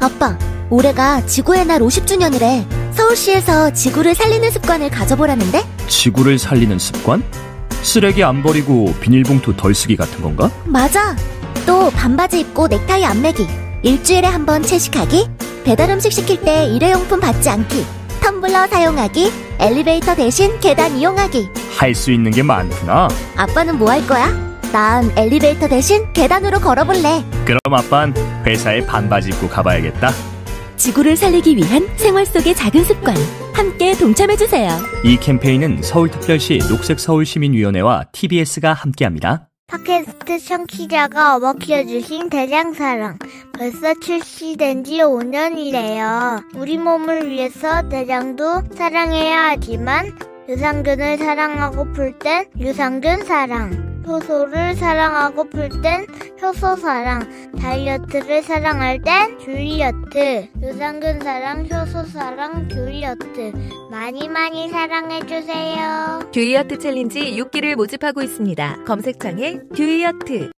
아빠, 0.00 0.38
올해가 0.70 1.24
지구의 1.26 1.66
날 1.66 1.80
50주년이래. 1.80 2.66
서울시에서 2.94 3.72
지구를 3.72 4.14
살리는 4.14 4.50
습관을 4.50 4.90
가져보라는데? 4.90 5.62
지구를 5.88 6.38
살리는 6.38 6.78
습관? 6.78 7.22
쓰레기 7.82 8.24
안 8.24 8.42
버리고 8.42 8.94
비닐봉투 9.00 9.56
덜 9.56 9.74
쓰기 9.74 9.96
같은 9.96 10.20
건가? 10.22 10.50
맞아. 10.64 11.16
또 11.66 11.90
반바지 11.90 12.40
입고 12.40 12.68
넥타이 12.68 13.04
안 13.04 13.22
매기. 13.22 13.46
일주일에 13.82 14.26
한 14.26 14.44
번 14.44 14.62
채식하기. 14.62 15.28
배달 15.64 15.90
음식 15.90 16.12
시킬 16.12 16.40
때 16.40 16.66
일회용품 16.66 17.20
받지 17.20 17.48
않기. 17.48 17.86
텀블러 18.20 18.68
사용하기. 18.68 19.32
엘리베이터 19.58 20.14
대신 20.14 20.58
계단 20.60 20.96
이용하기. 20.96 21.48
할 21.78 21.94
수 21.94 22.10
있는 22.12 22.30
게 22.30 22.42
많구나. 22.42 23.08
아빠는 23.36 23.78
뭐 23.78 23.90
할 23.90 24.06
거야? 24.06 24.28
난 24.72 25.10
엘리베이터 25.16 25.66
대신 25.68 26.12
계단으로 26.12 26.60
걸어볼래. 26.60 27.24
그럼 27.44 27.58
아빤 27.72 28.14
회사에 28.46 28.84
반바지 28.86 29.30
입고 29.30 29.48
가봐야겠다. 29.48 30.10
지구를 30.76 31.16
살리기 31.16 31.56
위한 31.56 31.88
생활 31.96 32.24
속의 32.24 32.54
작은 32.54 32.84
습관. 32.84 33.14
함께 33.52 33.92
동참해주세요. 33.94 34.70
이 35.04 35.16
캠페인은 35.18 35.82
서울특별시 35.82 36.60
녹색서울시민위원회와 36.70 38.04
TBS가 38.12 38.72
함께합니다. 38.72 39.49
팟캐스트 39.70 40.40
청취자가 40.40 41.36
업어 41.36 41.52
키워주신 41.52 42.28
대장사랑. 42.28 43.18
벌써 43.52 43.94
출시된 43.94 44.82
지 44.82 44.98
5년이래요. 44.98 46.42
우리 46.56 46.76
몸을 46.76 47.30
위해서 47.30 47.88
대장도 47.88 48.62
사랑해야 48.74 49.50
하지만 49.50 50.12
유산균을 50.48 51.18
사랑하고플 51.18 52.18
땐 52.18 52.46
유산균 52.58 53.24
사랑. 53.24 54.02
효소를 54.08 54.74
사랑하고플 54.74 55.68
땐 55.82 56.04
효소 56.40 56.76
사랑. 56.76 57.20
다이어트를 57.60 58.42
사랑할 58.42 59.00
땐 59.02 59.38
듀이어트. 59.40 60.48
유산균 60.62 61.20
사랑, 61.20 61.66
효소 61.70 62.04
사랑, 62.06 62.68
듀이어트. 62.68 63.52
많이 63.90 64.28
많이 64.28 64.68
사랑해주세요. 64.70 66.30
듀이어트 66.32 66.78
챌린지 66.78 67.36
6기를 67.36 67.74
모집하고 67.76 68.22
있습니다. 68.22 68.84
검색창에 68.86 69.58
듀이어트. 69.74 70.50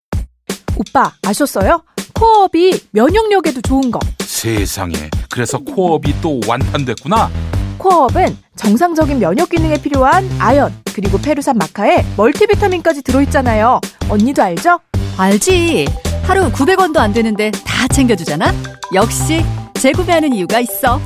오빠 0.77 1.11
아셨어요? 1.25 1.83
코어업이 2.13 2.87
면역력에도 2.91 3.61
좋은 3.61 3.89
거. 3.91 3.99
세상에 4.19 4.93
그래서 5.31 5.57
코어업이 5.59 6.15
또 6.21 6.39
완판됐구나 6.47 7.29
코어업은 7.77 8.37
정상적인 8.55 9.19
면역 9.19 9.49
기능에 9.49 9.79
필요한 9.81 10.27
아연 10.39 10.73
그리고 10.95 11.17
페루산 11.19 11.57
마카에 11.57 12.03
멀티비타민까지 12.17 13.01
들어있잖아요. 13.03 13.79
언니도 14.09 14.41
알죠? 14.43 14.79
알지. 15.17 15.87
하루 16.23 16.51
900원도 16.51 16.97
안 16.97 17.13
되는데 17.13 17.51
다 17.51 17.87
챙겨주잖아. 17.87 18.53
역시 18.93 19.43
재구매하는 19.73 20.33
이유가 20.33 20.59
있어. 20.59 20.99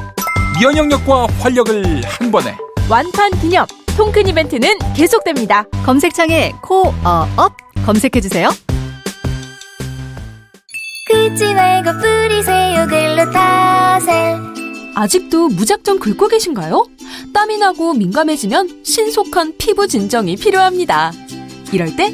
면역력과 0.61 1.27
활력을 1.39 2.01
한 2.05 2.31
번에 2.31 2.55
완판 2.89 3.31
기념 3.41 3.65
통큰 3.97 4.27
이벤트는 4.27 4.77
계속됩니다. 4.95 5.65
검색창에 5.85 6.51
코어업 6.61 7.53
검색해주세요. 7.85 8.49
긁지 11.07 11.53
말고 11.53 11.91
뿌리세요 11.99 12.87
글루타셀. 12.87 14.39
아직도 14.95 15.49
무작정 15.49 15.99
긁고 15.99 16.27
계신가요? 16.29 16.85
땀이 17.33 17.57
나고 17.57 17.93
민감해지면 17.93 18.83
신속한 18.83 19.55
피부 19.57 19.87
진정이 19.87 20.37
필요합니다. 20.37 21.11
이럴 21.73 21.95
때 21.95 22.13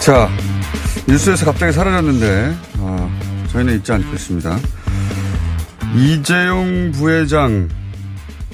자, 0.00 0.28
뉴스에서 1.06 1.44
갑자기 1.44 1.72
사라졌는데, 1.72 2.56
어, 2.78 3.18
저희는 3.50 3.76
잊지 3.76 3.92
않고 3.92 4.14
있습니다. 4.14 4.58
이재용 5.94 6.90
부회장 6.92 7.68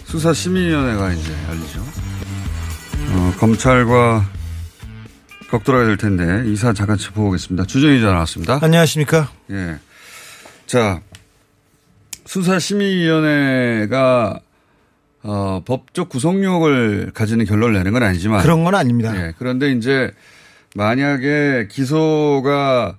수사심의위원회가 0.04 1.12
이제 1.12 1.32
열리죠. 1.48 1.80
어, 3.10 3.32
검찰과 3.38 4.28
격돌하게 5.50 5.86
될 5.86 5.96
텐데, 5.96 6.42
이사 6.50 6.72
잠깐 6.72 6.98
짚어보겠습니다. 6.98 7.66
주정희 7.66 7.98
기자 7.98 8.10
나왔습니다. 8.10 8.58
안녕하십니까. 8.60 9.30
예. 9.52 9.76
자, 10.66 11.00
수사심의위원회가 12.26 14.40
어, 15.22 15.62
법적 15.64 16.08
구속력을 16.08 17.12
가지는 17.14 17.46
결론을 17.46 17.74
내는 17.74 17.92
건 17.92 18.02
아니지만 18.02 18.42
그런 18.42 18.64
건 18.64 18.74
아닙니다. 18.74 19.16
예, 19.16 19.32
그런데 19.38 19.70
이제 19.72 20.10
만약에 20.76 21.68
기소가 21.70 22.96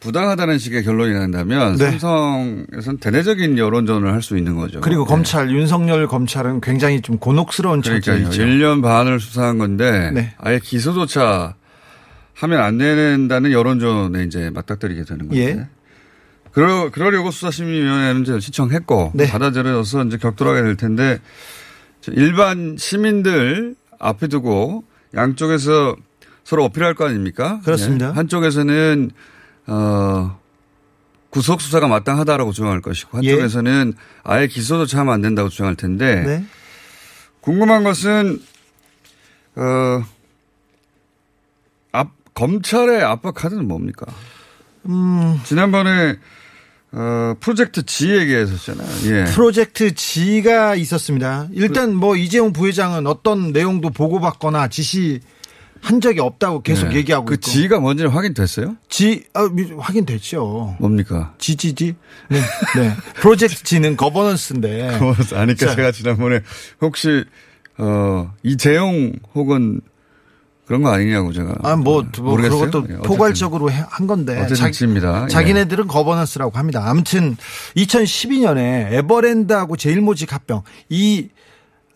부당하다는 0.00 0.58
식의 0.58 0.82
결론이 0.82 1.14
난다면 1.14 1.76
네. 1.76 1.90
삼성에서는 1.92 2.98
대내적인 2.98 3.56
여론전을 3.56 4.12
할 4.12 4.20
수 4.20 4.36
있는 4.36 4.56
거죠. 4.56 4.80
그리고 4.80 5.04
검찰 5.04 5.48
윤석열 5.52 6.08
검찰은 6.08 6.60
굉장히 6.60 7.00
좀 7.00 7.18
곤혹스러운. 7.18 7.82
처지죠. 7.82 8.12
1년 8.12 8.82
반을 8.82 9.20
수사한 9.20 9.58
건데 9.58 10.10
네. 10.12 10.34
아예 10.38 10.58
기소조차 10.60 11.54
하면 12.34 12.60
안 12.60 12.78
된다는 12.78 13.52
여론전에 13.52 14.24
이제 14.24 14.50
맞닥뜨리게 14.50 15.04
되는 15.04 15.28
건데. 15.28 15.38
예. 15.38 15.68
그러, 16.50 16.90
그러려고 16.90 17.30
수사심의위원회는 17.30 18.22
이제 18.22 18.40
신청했고 18.40 19.12
네. 19.14 19.28
받아들여서 19.28 20.04
이제 20.04 20.16
격돌하게 20.18 20.62
될 20.62 20.76
텐데 20.76 21.18
일반 22.08 22.76
시민들 22.76 23.76
앞에 24.00 24.26
두고 24.26 24.82
양쪽에서 25.14 25.94
서로 26.44 26.64
어필할 26.64 26.94
거 26.94 27.06
아닙니까? 27.06 27.60
그렇습니다. 27.64 28.08
네. 28.08 28.12
한쪽에서는 28.14 29.10
어 29.66 30.38
구속 31.30 31.60
수사가 31.60 31.88
마땅하다라고 31.88 32.52
주장할 32.52 32.80
것이고 32.82 33.18
한쪽에서는 33.18 33.94
아예 34.24 34.46
기소조차 34.46 35.00
하면 35.00 35.14
안 35.14 35.22
된다고 35.22 35.48
주장할 35.48 35.76
텐데 35.76 36.22
네. 36.22 36.44
궁금한 37.40 37.84
것은 37.84 38.40
어 39.56 40.04
앞, 41.92 42.10
검찰의 42.34 43.02
압박 43.02 43.34
카드는 43.34 43.66
뭡니까? 43.66 44.06
음, 44.86 45.40
지난번에 45.44 46.18
어, 46.94 47.34
프로젝트 47.40 47.84
G 47.86 48.10
얘기했었잖아요. 48.10 48.88
예. 49.06 49.24
프로젝트 49.32 49.94
G가 49.94 50.74
있었습니다. 50.74 51.48
일단 51.52 51.94
뭐 51.94 52.16
이재용 52.16 52.52
부회장은 52.52 53.06
어떤 53.06 53.52
내용도 53.52 53.88
보고받거나 53.88 54.68
지시 54.68 55.20
한 55.82 56.00
적이 56.00 56.20
없다고 56.20 56.62
계속 56.62 56.88
네. 56.90 56.96
얘기하고 56.96 57.26
그 57.26 57.34
있고. 57.34 57.50
G가 57.50 57.80
뭔지 57.80 58.04
확인됐어요? 58.04 58.76
G 58.88 59.24
아, 59.34 59.48
미- 59.52 59.70
확인됐죠. 59.76 60.76
뭡니까? 60.78 61.34
GGG. 61.38 61.94
네. 62.30 62.38
네. 62.76 62.94
프로젝트 63.14 63.62
G는 63.64 63.96
거버넌스인데. 63.96 64.98
아니까 65.34 65.66
자. 65.66 65.74
제가 65.74 65.90
지난번에 65.92 66.40
혹시 66.80 67.24
어 67.78 68.32
이재용 68.44 69.12
혹은 69.34 69.80
그런 70.66 70.82
거 70.82 70.90
아니냐고 70.90 71.32
제가. 71.32 71.56
아, 71.64 71.74
뭐, 71.74 72.04
뭐 72.18 72.30
모르겠어요. 72.30 72.70
그것도 72.70 72.86
예. 72.90 72.96
포괄적으로 72.98 73.70
해- 73.72 73.84
한 73.88 74.06
건데. 74.06 74.36
어쨌든 74.36 74.54
자기- 74.56 74.72
지입니다. 74.72 75.24
예. 75.24 75.28
자기네들은 75.28 75.88
거버넌스라고 75.88 76.56
합니다. 76.56 76.84
아무튼 76.86 77.36
2012년에 77.76 78.92
에버랜드하고 78.92 79.76
제일모직 79.76 80.32
합병 80.32 80.62
이 80.88 81.28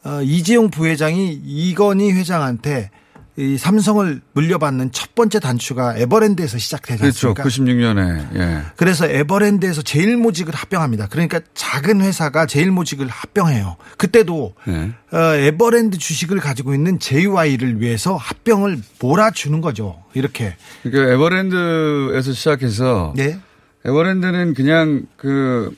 어, 0.05 0.21
이재용 0.23 0.71
부회장이 0.71 1.41
이건희 1.45 2.11
회장한테 2.13 2.91
이 3.39 3.59
삼성을 3.59 4.23
물려받는 4.33 4.93
첫 4.93 5.15
번째 5.15 5.41
단추가 5.41 5.95
에버랜드에서 5.97 6.57
시작되지 6.57 7.01
그렇죠. 7.01 7.35
않습니까? 7.37 7.43
96년에. 7.45 8.37
예. 8.37 8.63
그래서 8.77 9.07
에버랜드에서 9.07 9.83
제일모직을 9.83 10.55
합병합니다. 10.55 11.09
그러니까 11.09 11.41
작은 11.55 12.01
회사가 12.01 12.47
제일모직을 12.47 13.07
합병해요. 13.09 13.77
그때도 13.99 14.55
예. 14.69 14.93
어, 15.15 15.35
에버랜드 15.35 15.99
주식을 15.99 16.39
가지고 16.39 16.73
있는 16.73 16.99
JY를 16.99 17.81
위해서 17.81 18.17
합병을 18.17 18.79
몰아주는 19.01 19.61
거죠. 19.61 20.03
이렇게. 20.15 20.57
그러니까 20.83 21.13
에버랜드에서 21.13 22.33
시작해서 22.33 23.13
네. 23.17 23.39
에버랜드는 23.85 24.55
그냥 24.55 25.03
그 25.17 25.77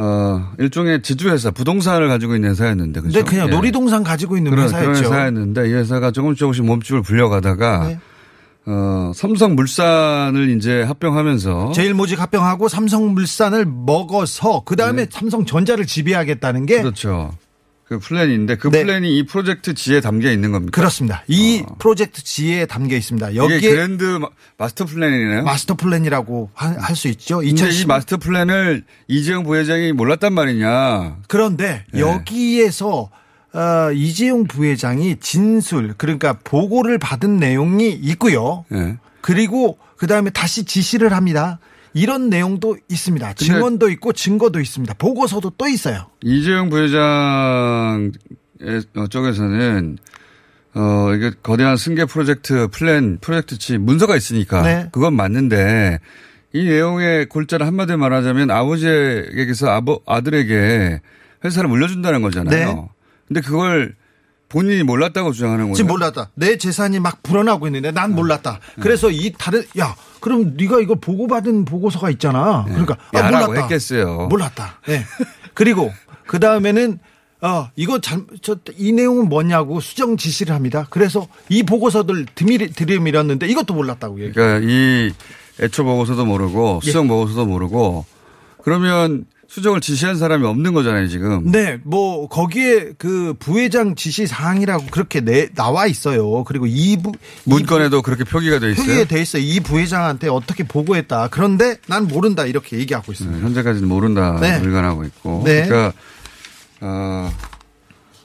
어, 0.00 0.52
일종의 0.58 1.02
지주회사, 1.02 1.50
부동산을 1.50 2.06
가지고 2.08 2.36
있는 2.36 2.50
회사였는데, 2.50 3.00
그죠? 3.00 3.18
근데 3.18 3.28
그냥 3.28 3.48
예. 3.48 3.50
놀이동산 3.50 4.04
가지고 4.04 4.36
있는 4.36 4.52
그런, 4.52 4.66
회사였죠. 4.66 4.88
그런 4.88 5.04
회사였는데, 5.04 5.68
이 5.68 5.72
회사가 5.72 6.12
조금씩 6.12 6.38
조금씩 6.38 6.64
몸집을 6.64 7.02
불려가다가, 7.02 7.88
네. 7.88 7.98
어, 8.66 9.10
삼성물산을 9.14 10.56
이제 10.56 10.82
합병하면서. 10.82 11.72
제일모직 11.72 12.20
합병하고 12.20 12.68
삼성물산을 12.68 13.66
먹어서 13.66 14.62
그 14.64 14.76
다음에 14.76 15.06
삼성전자를 15.10 15.86
지배하겠다는 15.86 16.66
게 16.66 16.82
그렇죠. 16.82 17.32
그 17.88 17.98
플랜인데, 17.98 18.56
그 18.56 18.68
플랜이 18.68 19.16
이 19.18 19.24
프로젝트 19.24 19.72
G에 19.72 20.00
담겨 20.02 20.30
있는 20.30 20.52
겁니다. 20.52 20.70
네. 20.70 20.74
그렇습니다. 20.78 21.22
이 21.26 21.62
프로젝트 21.78 22.22
G에 22.22 22.66
담겨 22.66 22.96
있습니다. 22.96 23.34
여기에 23.34 23.60
그랜드 23.60 24.04
마- 24.18 24.28
마스터 24.58 24.84
플랜이네요. 24.84 25.42
마스터 25.44 25.74
플랜이라고 25.74 26.50
할 26.54 26.94
수 26.94 27.08
있죠. 27.08 27.38
근데 27.38 27.50
이2010 27.52 27.86
마스터 27.88 28.16
플랜을 28.18 28.84
이재용 29.08 29.44
부회장이 29.44 29.92
몰랐단 29.92 30.34
말이냐. 30.34 31.16
그런데 31.28 31.84
네. 31.92 32.00
여기에서 32.00 33.10
어, 33.54 33.90
이재용 33.94 34.44
부회장이 34.46 35.16
진술 35.20 35.94
그러니까 35.96 36.34
보고를 36.44 36.98
받은 36.98 37.38
내용이 37.38 37.88
있고요. 37.90 38.66
예. 38.74 38.98
그리고 39.22 39.78
그 39.96 40.06
다음에 40.06 40.28
다시 40.30 40.64
지시를 40.64 41.14
합니다. 41.14 41.58
이런 41.94 42.28
내용도 42.30 42.76
있습니다. 42.88 43.34
증언도 43.34 43.90
있고 43.90 44.12
증거도 44.12 44.60
있습니다. 44.60 44.94
보고서도 44.94 45.52
또 45.58 45.68
있어요. 45.68 46.06
이재용 46.22 46.70
부회장 46.70 48.12
쪽에서는 49.10 49.98
어 50.74 51.12
이게 51.14 51.32
거대한 51.42 51.76
승계 51.76 52.04
프로젝트 52.04 52.68
플랜 52.68 53.18
프로젝트 53.20 53.73
G 53.73 53.78
문서가 53.78 54.16
있으니까 54.16 54.62
네. 54.62 54.88
그건 54.92 55.14
맞는데 55.14 55.98
이 56.52 56.64
내용의 56.64 57.26
골자를 57.26 57.66
한마디 57.66 57.96
말하자면 57.96 58.50
아버지에게서 58.50 59.70
아버 59.70 60.00
아들에게 60.06 61.00
회사를 61.44 61.68
물려준다는 61.68 62.22
거잖아요. 62.22 62.74
네. 62.74 62.88
근데 63.26 63.40
그걸 63.40 63.94
본인이 64.48 64.82
몰랐다고 64.82 65.32
주장하는 65.32 65.64
거예요. 65.66 65.74
지금 65.74 65.88
몰랐다. 65.88 66.30
내 66.34 66.56
재산이 66.56 67.00
막 67.00 67.22
불어나고 67.22 67.66
있는데 67.66 67.90
난 67.90 68.14
몰랐다. 68.14 68.60
네. 68.76 68.82
그래서 68.82 69.10
이 69.10 69.32
다른 69.36 69.62
야 69.78 69.94
그럼 70.20 70.54
네가 70.56 70.80
이거 70.80 70.94
보고받은 70.94 71.64
보고서가 71.64 72.10
있잖아. 72.10 72.64
그러니까 72.68 72.96
아, 73.12 73.22
네. 73.22 73.30
몰랐다. 73.30 73.62
했겠어요. 73.62 74.26
몰랐다. 74.28 74.80
예. 74.88 75.04
그리고 75.54 75.92
그 76.26 76.38
다음에는 76.40 76.98
어 77.40 77.70
이거 77.76 78.00
잘 78.00 78.24
저 78.42 78.56
이 78.76 78.92
내용은 78.92 79.28
뭐냐고 79.28 79.80
수정 79.80 80.16
지시를 80.16 80.54
합니다. 80.54 80.86
그래서 80.90 81.28
이 81.48 81.62
보고서들 81.62 82.26
들이밀, 82.34 82.72
들이밀었는데 82.72 83.46
이것도 83.46 83.74
몰랐다고 83.74 84.20
얘기. 84.22 84.32
그러니까 84.32 84.66
이 84.68 85.12
애초 85.60 85.84
보고서도 85.84 86.24
모르고 86.26 86.80
예. 86.82 86.86
수정 86.86 87.06
보고서도 87.08 87.46
모르고 87.46 88.04
그러면 88.62 89.24
수정을 89.48 89.80
지시한 89.80 90.16
사람이 90.18 90.44
없는 90.46 90.74
거잖아요 90.74 91.08
지금. 91.08 91.50
네, 91.50 91.78
뭐 91.82 92.28
거기에 92.28 92.90
그 92.98 93.34
부회장 93.38 93.94
지시 93.94 94.26
사항이라고 94.26 94.86
그렇게 94.90 95.20
내 95.22 95.48
나와 95.54 95.86
있어요. 95.86 96.44
그리고 96.44 96.66
이 96.68 96.96
부 97.02 97.12
문건에도 97.44 98.02
그렇게 98.02 98.24
표기가 98.24 98.58
돼 98.58 98.72
있어요. 98.72 98.86
표기에 98.86 99.04
돼 99.06 99.22
있어요. 99.22 99.42
이 99.42 99.60
부회장한테 99.60 100.28
어떻게 100.28 100.64
보고했다. 100.64 101.28
그런데 101.30 101.76
난 101.86 102.06
모른다 102.06 102.44
이렇게 102.44 102.78
얘기하고 102.78 103.10
있습니다. 103.12 103.38
네, 103.38 103.42
현재까지는 103.42 103.88
모른다 103.88 104.36
네. 104.40 104.60
불간하고 104.60 105.04
있고. 105.04 105.42
네. 105.46 105.66
그러니까 105.66 105.92
어, 106.82 107.32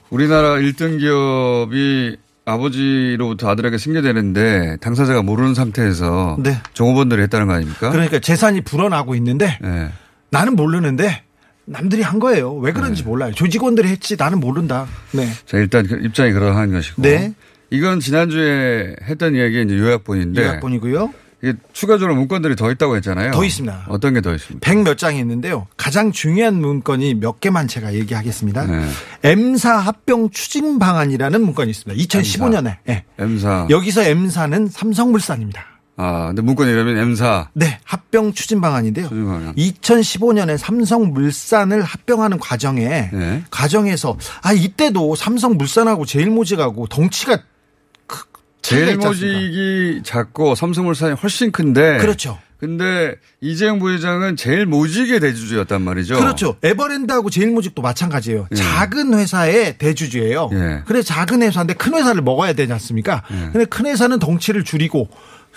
우리나라 0.10 0.56
1등 0.56 1.00
기업이 1.00 2.18
아버지로부터 2.46 3.50
아들에게 3.50 3.78
승계되는데 3.78 4.78
당사자가 4.82 5.22
모르는 5.22 5.54
상태에서 5.54 6.36
네. 6.40 6.58
종업원들이 6.74 7.22
했다는 7.24 7.48
거 7.48 7.54
아닙니까? 7.54 7.90
그러니까 7.92 8.20
재산이 8.20 8.62
불어나고 8.62 9.16
있는데 9.16 9.58
네. 9.62 9.90
나는 10.34 10.56
모르는데 10.56 11.24
남들이 11.66 12.02
한 12.02 12.20
거예요. 12.20 12.56
왜 12.56 12.74
그런지 12.74 13.04
몰라요. 13.04 13.32
조직원들이 13.34 13.88
했지 13.88 14.18
나는 14.18 14.40
모른다. 14.40 14.88
네. 15.12 15.28
자, 15.46 15.58
일단 15.58 15.88
그 15.88 15.96
입장이 16.04 16.34
그러한 16.34 16.72
것이고. 16.72 17.02
네. 17.04 17.34
이건 17.70 18.00
지난주에 18.00 18.96
했던 19.04 19.36
이야기 19.36 19.62
이제 19.62 19.78
요약본인데. 19.78 20.42
요약본이고요. 20.42 21.14
이게 21.42 21.54
추가적으로 21.74 22.16
문건들이 22.16 22.56
더 22.56 22.72
있다고 22.72 22.96
했잖아요. 22.96 23.32
더 23.32 23.44
있습니다. 23.44 23.86
어떤 23.90 24.14
게 24.14 24.22
더 24.22 24.34
있습니까? 24.36 24.60
백몇 24.66 24.98
장이 24.98 25.20
있는데요. 25.20 25.68
가장 25.78 26.12
중요한 26.12 26.56
문건이 26.56 27.16
몇 27.16 27.40
개만 27.40 27.68
제가 27.68 27.94
얘기하겠습니다. 27.94 28.66
네. 28.66 28.86
M사 29.24 29.78
합병 29.78 30.30
추진 30.32 30.80
방안이라는 30.80 31.42
문건이 31.42 31.70
있습니다. 31.72 32.02
2015년에. 32.04 32.78
예. 32.90 33.04
M사. 33.20 33.68
여기서 33.70 34.04
M사는 34.04 34.68
삼성물산입니다. 34.68 35.73
아, 35.96 36.28
근데 36.28 36.42
문건이 36.42 36.72
이러면 36.72 36.98
M사. 36.98 37.50
네, 37.54 37.80
합병 37.84 38.34
추진 38.34 38.62
방안인데요. 38.62 39.10
추진 39.10 39.26
방안. 39.26 39.56
2015년에 39.56 40.58
삼성물산을 40.58 41.84
합병하는 41.84 42.40
과정에 42.40 43.10
네. 43.14 43.44
과정에서 43.52 44.18
아 44.42 44.54
이때도 44.54 45.16
삼성물산하고 45.16 46.06
제일모직하고 46.06 46.88
덩치가 46.88 47.38
크-? 48.08 48.26
제일모직이 48.64 50.02
작고 50.04 50.56
삼성물산이 50.56 51.14
훨씬 51.14 51.52
큰데. 51.52 51.98
그렇죠. 52.00 52.40
근데 52.60 53.16
이재용 53.42 53.80
부회장은 53.80 54.38
제일 54.38 54.66
모직의 54.66 55.20
대주주였단 55.20 55.82
말이죠. 55.82 56.16
그렇죠. 56.16 56.56
에버랜드하고 56.64 57.30
제일 57.30 57.52
모직도 57.52 57.82
마찬가지예요. 57.82 58.48
예. 58.50 58.56
작은 58.56 59.14
회사의 59.14 59.78
대주주예요. 59.78 60.50
예. 60.54 60.82
그래서 60.86 61.14
작은 61.14 61.42
회사인데 61.42 61.74
큰 61.74 61.94
회사를 61.94 62.22
먹어야 62.22 62.54
되지 62.54 62.72
않습니까? 62.72 63.24
예. 63.32 63.36
근데 63.52 63.66
큰 63.66 63.86
회사는 63.86 64.20
덩치를 64.20 64.64
줄이고 64.64 65.10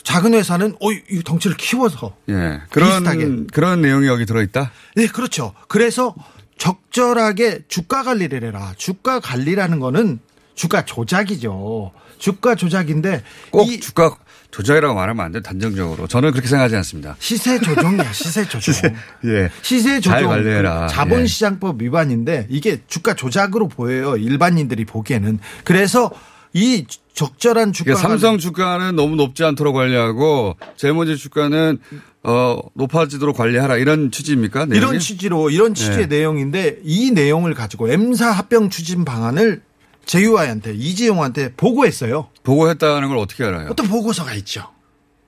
작은 0.07 0.35
회사는 0.35 0.77
어, 0.81 0.93
이 0.93 1.23
덩치를 1.25 1.57
키워서 1.57 2.15
예. 2.29 2.61
그런, 2.71 3.03
비슷하게. 3.03 3.47
그런 3.53 3.83
내용이 3.83 4.07
여기 4.07 4.25
들어 4.25 4.41
있다? 4.41 4.71
네, 4.95 5.09
그렇죠. 5.09 5.53
그래서 5.67 6.15
적절하게 6.59 7.65
주가 7.67 8.05
관리를 8.05 8.45
해라. 8.45 8.73
주가 8.77 9.19
관리라는 9.19 9.81
거는 9.81 10.21
주가 10.55 10.85
조작이죠. 10.85 11.91
주가 12.19 12.55
조작인데 12.55 13.25
꼭이 13.51 13.81
주가 13.81 14.17
조작이라고 14.53 14.95
말하면 14.95 15.27
안 15.27 15.33
돼, 15.33 15.43
단정적으로. 15.43 16.07
저는 16.07 16.31
그렇게 16.31 16.47
생각하지 16.49 16.77
않습니다. 16.77 17.17
시세 17.19 17.59
조정이야, 17.59 18.13
시세 18.13 18.47
조정. 18.49 18.95
예. 19.25 19.51
시세 19.61 20.01
잘 20.01 20.21
조정 20.23 20.29
관리해라. 20.31 20.87
그 20.87 20.93
자본시장법 20.93 21.83
위반인데 21.83 22.47
이게 22.49 22.81
주가 22.87 23.15
조작으로 23.15 23.67
보여요. 23.67 24.17
일반인들이 24.17 24.85
보기에는. 24.85 25.41
그래서 25.65 26.13
이 26.53 26.87
적절한 27.17 27.73
주가 27.73 27.95
그러니까 27.95 28.09
삼성 28.09 28.39
주가는 28.39 28.95
너무 28.95 29.17
높지 29.17 29.43
않도록 29.43 29.75
관리하고 29.75 30.57
제모지 30.77 31.17
주가는 31.17 31.79
어 32.23 32.59
높아지도록 32.75 33.35
관리하라 33.35 33.79
이런 33.79 34.11
취지입니까? 34.11 34.67
내용이? 34.67 34.79
이런 34.79 34.99
취지로 34.99 35.49
이런 35.49 35.73
취지의 35.73 36.09
네. 36.09 36.19
내용인데 36.19 36.81
이 36.85 37.11
내용을 37.13 37.55
가지고 37.55 37.89
M사 37.89 38.31
합병 38.31 38.69
추진 38.69 39.07
방안을 39.07 39.63
제유아한테 40.05 40.75
이재용한테 40.75 41.55
보고했어요. 41.55 42.29
보고했다는 42.43 43.09
걸 43.09 43.17
어떻게 43.17 43.45
알아요? 43.45 43.69
어떤 43.71 43.89
보고서가 43.89 44.35
있죠. 44.35 44.69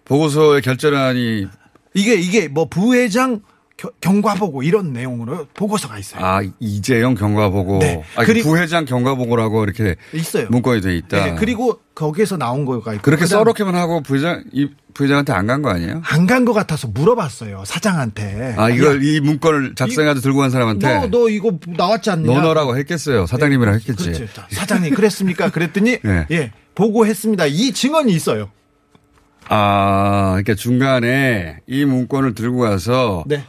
보고서의 0.05 0.61
결재란이 0.61 1.47
이게 1.95 2.15
이게 2.17 2.49
뭐 2.49 2.69
부회장 2.69 3.41
겨- 3.79 3.93
경과보고 4.01 4.65
이런 4.65 4.93
내용으로 4.93 5.47
보고서가 5.55 5.99
있어요. 5.99 6.23
아 6.25 6.41
이재용 6.59 7.15
경과보고 7.15 7.79
네. 7.79 8.03
아, 8.17 8.25
그리고- 8.25 8.51
부회장 8.51 8.85
경과보고라고 8.85 9.63
이렇게 9.63 9.95
있어요. 10.13 10.49
문건이 10.51 10.81
돼 10.81 10.97
있다. 10.97 11.25
네, 11.25 11.35
그리고 11.39 11.79
거기에서 11.95 12.37
나온 12.37 12.65
거가 12.65 12.95
있고 12.95 13.03
그렇게 13.03 13.25
써놓기만 13.27 13.77
하고 13.77 14.03
부회장 14.03 14.43
이 14.53 14.69
부회장한테 14.95 15.33
안 15.33 15.47
간 15.47 15.63
거 15.63 15.71
아니에요? 15.71 16.03
안간것 16.05 16.55
같아서 16.57 16.89
물어봤어요 16.89 17.63
사장한테. 17.65 18.55
아 18.59 18.69
이걸 18.69 18.97
야, 18.97 19.01
이 19.01 19.21
문건을 19.21 19.77
작성해가지고 19.77 20.23
들고 20.23 20.41
간 20.41 20.51
사람한테 20.51 20.95
너, 20.99 21.07
너 21.07 21.29
이거 21.29 21.57
나왔지 21.69 22.11
않느냐? 22.11 22.35
너너라고 22.35 22.77
했겠어요. 22.79 23.27
사장님이라고 23.27 23.77
했겠지. 23.79 24.11
그렇죠. 24.13 24.27
자, 24.35 24.47
사장님 24.51 24.93
그랬습니까? 24.95 25.51
그랬더니 25.51 25.99
네. 26.03 26.27
예 26.33 26.51
보고했습니다. 26.75 27.47
이 27.47 27.71
증언이 27.73 28.13
있어요. 28.13 28.51
아 29.49 30.31
그러니까 30.33 30.55
중간에 30.57 31.59
이 31.69 31.85
문건을 31.85 32.35
들고 32.35 32.59
가서 32.59 33.23
네. 33.27 33.45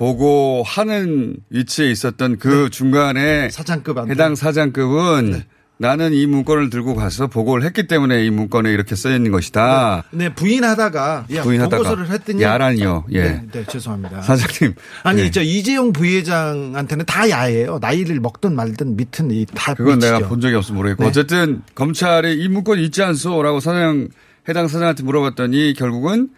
보고 0.00 0.62
하는 0.64 1.36
위치에 1.50 1.90
있었던 1.90 2.38
그 2.38 2.70
중간에 2.70 3.50
사장급한테 3.50 4.10
해당 4.10 4.34
사장급은 4.34 5.42
나는 5.76 6.14
이 6.14 6.26
문건을 6.26 6.70
들고 6.70 6.94
가서 6.94 7.26
보고를 7.26 7.66
했기 7.66 7.86
때문에 7.86 8.24
이 8.24 8.30
문건에 8.30 8.72
이렇게 8.72 8.96
써 8.96 9.14
있는 9.14 9.30
것이다. 9.30 10.04
네, 10.10 10.32
부인하다가 10.32 11.26
야, 11.34 11.42
부인하다가 11.42 11.76
보고서를 11.82 12.08
했더니 12.14 12.42
야란이요. 12.42 13.04
예. 13.12 13.22
네, 13.22 13.42
네, 13.52 13.64
죄송합니다. 13.66 14.22
사장님. 14.22 14.74
아니 15.02 15.24
네. 15.24 15.30
저 15.30 15.42
이재용 15.42 15.92
부회장한테는 15.92 17.04
다 17.04 17.28
야해요. 17.28 17.78
나이를 17.78 18.20
먹든 18.20 18.54
말든 18.54 18.96
밑은 18.96 19.30
이다 19.30 19.74
그건 19.74 19.96
미치죠. 19.96 20.14
내가 20.14 20.28
본 20.28 20.40
적이 20.40 20.54
없어 20.54 20.72
모르겠고 20.72 21.02
네. 21.02 21.08
어쨌든 21.10 21.60
검찰이 21.74 22.42
이 22.42 22.48
문건이 22.48 22.82
있지 22.86 23.02
않소라고 23.02 23.60
사장 23.60 24.08
해당 24.48 24.66
사장한테 24.66 25.02
물어봤더니 25.02 25.74
결국은 25.74 26.30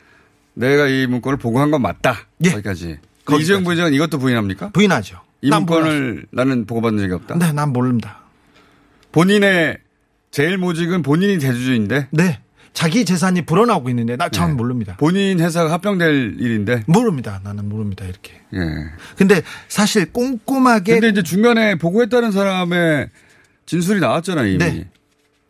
내가 0.54 0.88
이 0.88 1.06
문건을 1.06 1.38
보고한 1.38 1.70
건 1.70 1.80
맞다. 1.80 2.26
그 2.42 2.50
거기까지. 2.50 2.98
이재용 3.40 3.64
부회장은 3.64 3.94
이것도 3.94 4.18
부인합니까? 4.18 4.70
부인하죠. 4.70 5.20
이난 5.42 5.64
문건을 5.64 6.26
나는 6.30 6.66
보고받은 6.66 6.98
적이 6.98 7.14
없다. 7.14 7.38
네, 7.38 7.52
난 7.52 7.72
모릅니다. 7.72 8.20
본인의 9.12 9.78
제일 10.30 10.56
모직은 10.58 11.02
본인이 11.02 11.38
대주주인데 11.38 12.08
네. 12.10 12.40
자기 12.72 13.04
재산이 13.04 13.42
불어나오고 13.42 13.90
있는데 13.90 14.16
나참 14.16 14.56
모릅니다. 14.56 14.96
본인 14.96 15.40
회사가 15.40 15.70
합병될 15.72 16.36
일인데 16.40 16.84
모릅니다. 16.86 17.40
나는 17.44 17.68
모릅니다. 17.68 18.04
이렇게. 18.06 18.40
예. 18.54 18.58
근데 19.16 19.42
사실 19.68 20.10
꼼꼼하게 20.10 20.94
근데 20.94 21.08
이제 21.08 21.22
중간에 21.22 21.74
보고했다는 21.74 22.32
사람의 22.32 23.10
진술이 23.66 24.00
나왔잖아요, 24.00 24.46
이미. 24.46 24.58
네. 24.58 24.88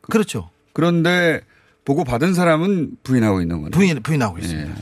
그렇죠. 0.02 0.50
그런데 0.72 1.40
보고 1.84 2.02
받은 2.04 2.34
사람은 2.34 2.96
부인하고 3.04 3.40
있는 3.40 3.58
거네. 3.58 3.70
부인 3.70 4.02
부인하고 4.02 4.38
있습니다. 4.38 4.74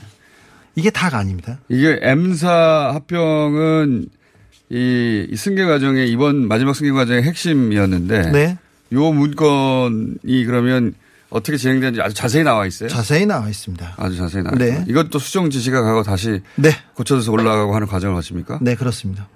이게 0.75 0.91
다가 0.91 1.19
아닙니다. 1.19 1.59
이게 1.69 1.99
M사 2.03 2.93
합병은 2.95 4.07
이, 4.71 5.27
이 5.31 5.37
승계 5.37 5.65
과정의 5.65 6.11
이번 6.11 6.47
마지막 6.47 6.75
승계 6.75 6.93
과정의 6.93 7.23
핵심이었는데 7.25 8.31
네. 8.31 8.59
요 8.93 9.13
문건이 9.13 10.45
그러면 10.45 10.95
어떻게 11.29 11.57
진행되는지 11.57 12.01
아주 12.03 12.15
자세히 12.15 12.43
나와 12.43 12.67
있어요. 12.67 12.89
자세히 12.89 13.25
나와 13.25 13.49
있습니다. 13.49 13.95
아주 13.97 14.17
자세히 14.17 14.43
나와 14.43 14.57
네. 14.57 14.69
있어요. 14.69 14.85
이것도 14.89 15.19
수정 15.19 15.49
지시가 15.51 15.83
가고 15.83 16.03
다시 16.03 16.41
네. 16.57 16.71
고쳐져서 16.95 17.31
올라가고 17.33 17.75
하는 17.75 17.87
과정을 17.87 18.15
거칩니까? 18.17 18.59
네, 18.63 18.75
그렇습니다. 18.75 19.29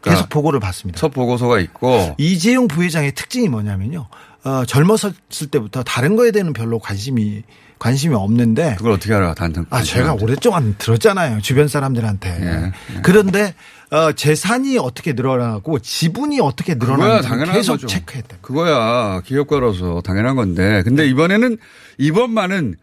그러니까 0.00 0.10
계속 0.10 0.28
보고를 0.28 0.60
받습니다. 0.60 0.98
첫 0.98 1.12
보고서가 1.12 1.60
있고 1.60 2.14
이재용 2.18 2.68
부회장의 2.68 3.12
특징이 3.12 3.48
뭐냐면요. 3.48 4.06
어, 4.44 4.64
젊었을 4.66 5.12
때부터 5.50 5.82
다른 5.82 6.16
거에 6.16 6.30
대해는 6.30 6.52
별로 6.52 6.78
관심이 6.78 7.42
관심이 7.84 8.14
없는데 8.14 8.76
그걸 8.78 8.92
어떻게 8.92 9.12
알아? 9.12 9.34
단탄. 9.34 9.66
아, 9.68 9.82
제가 9.82 10.14
오랫동안 10.14 10.74
들었잖아요. 10.78 11.42
주변 11.42 11.68
사람들한테. 11.68 12.30
예. 12.40 12.72
그런데 13.02 13.54
어, 13.90 14.12
재산이 14.12 14.78
어떻게 14.78 15.12
늘어나고 15.12 15.80
지분이 15.80 16.40
어떻게 16.40 16.76
늘어나는지 16.76 17.28
계속 17.52 17.72
거죠. 17.74 17.86
체크했다. 17.86 18.38
그거야 18.40 19.20
기업가로서 19.20 20.00
당연한 20.00 20.34
건데. 20.34 20.80
근데 20.82 21.06
이번에는 21.06 21.58
이번만은 21.98 22.76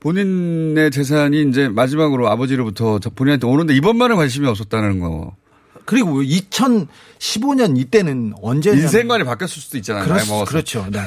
본인의 0.00 0.92
재산이 0.92 1.42
이제 1.42 1.68
마지막으로 1.68 2.30
아버지로부터 2.30 3.00
저 3.00 3.10
본인한테 3.10 3.46
오는데 3.46 3.74
이번만은 3.74 4.16
관심이 4.16 4.46
없었다는 4.46 5.00
거. 5.00 5.36
그리고 5.88 6.20
2015년 6.20 7.78
이때는 7.78 8.34
언제 8.42 8.72
인생관이 8.72 9.24
바뀌었을 9.24 9.62
수도 9.62 9.78
있잖아요. 9.78 10.04
그렇. 10.04 10.44
그렇죠. 10.44 10.86
네. 10.92 11.00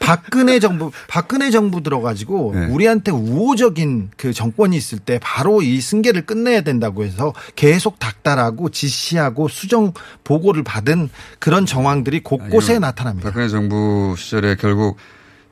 박근혜 0.00 0.58
정부, 0.58 0.90
박근혜 1.06 1.50
정부 1.50 1.82
들어가지고 1.82 2.52
네. 2.54 2.66
우리한테 2.68 3.10
우호적인 3.10 4.12
그 4.16 4.32
정권이 4.32 4.74
있을 4.74 5.00
때 5.00 5.20
바로 5.22 5.60
이 5.60 5.78
승계를 5.82 6.24
끝내야 6.24 6.62
된다고 6.62 7.04
해서 7.04 7.34
계속 7.56 7.98
닥달하고 7.98 8.70
지시하고 8.70 9.48
수정 9.48 9.92
보고를 10.24 10.62
받은 10.62 11.10
그런 11.38 11.66
정황들이 11.66 12.22
곳곳에 12.22 12.72
이런 12.72 12.80
나타납니다. 12.80 13.28
박근혜 13.28 13.48
정부 13.48 14.14
시절에 14.16 14.56
결국 14.56 14.96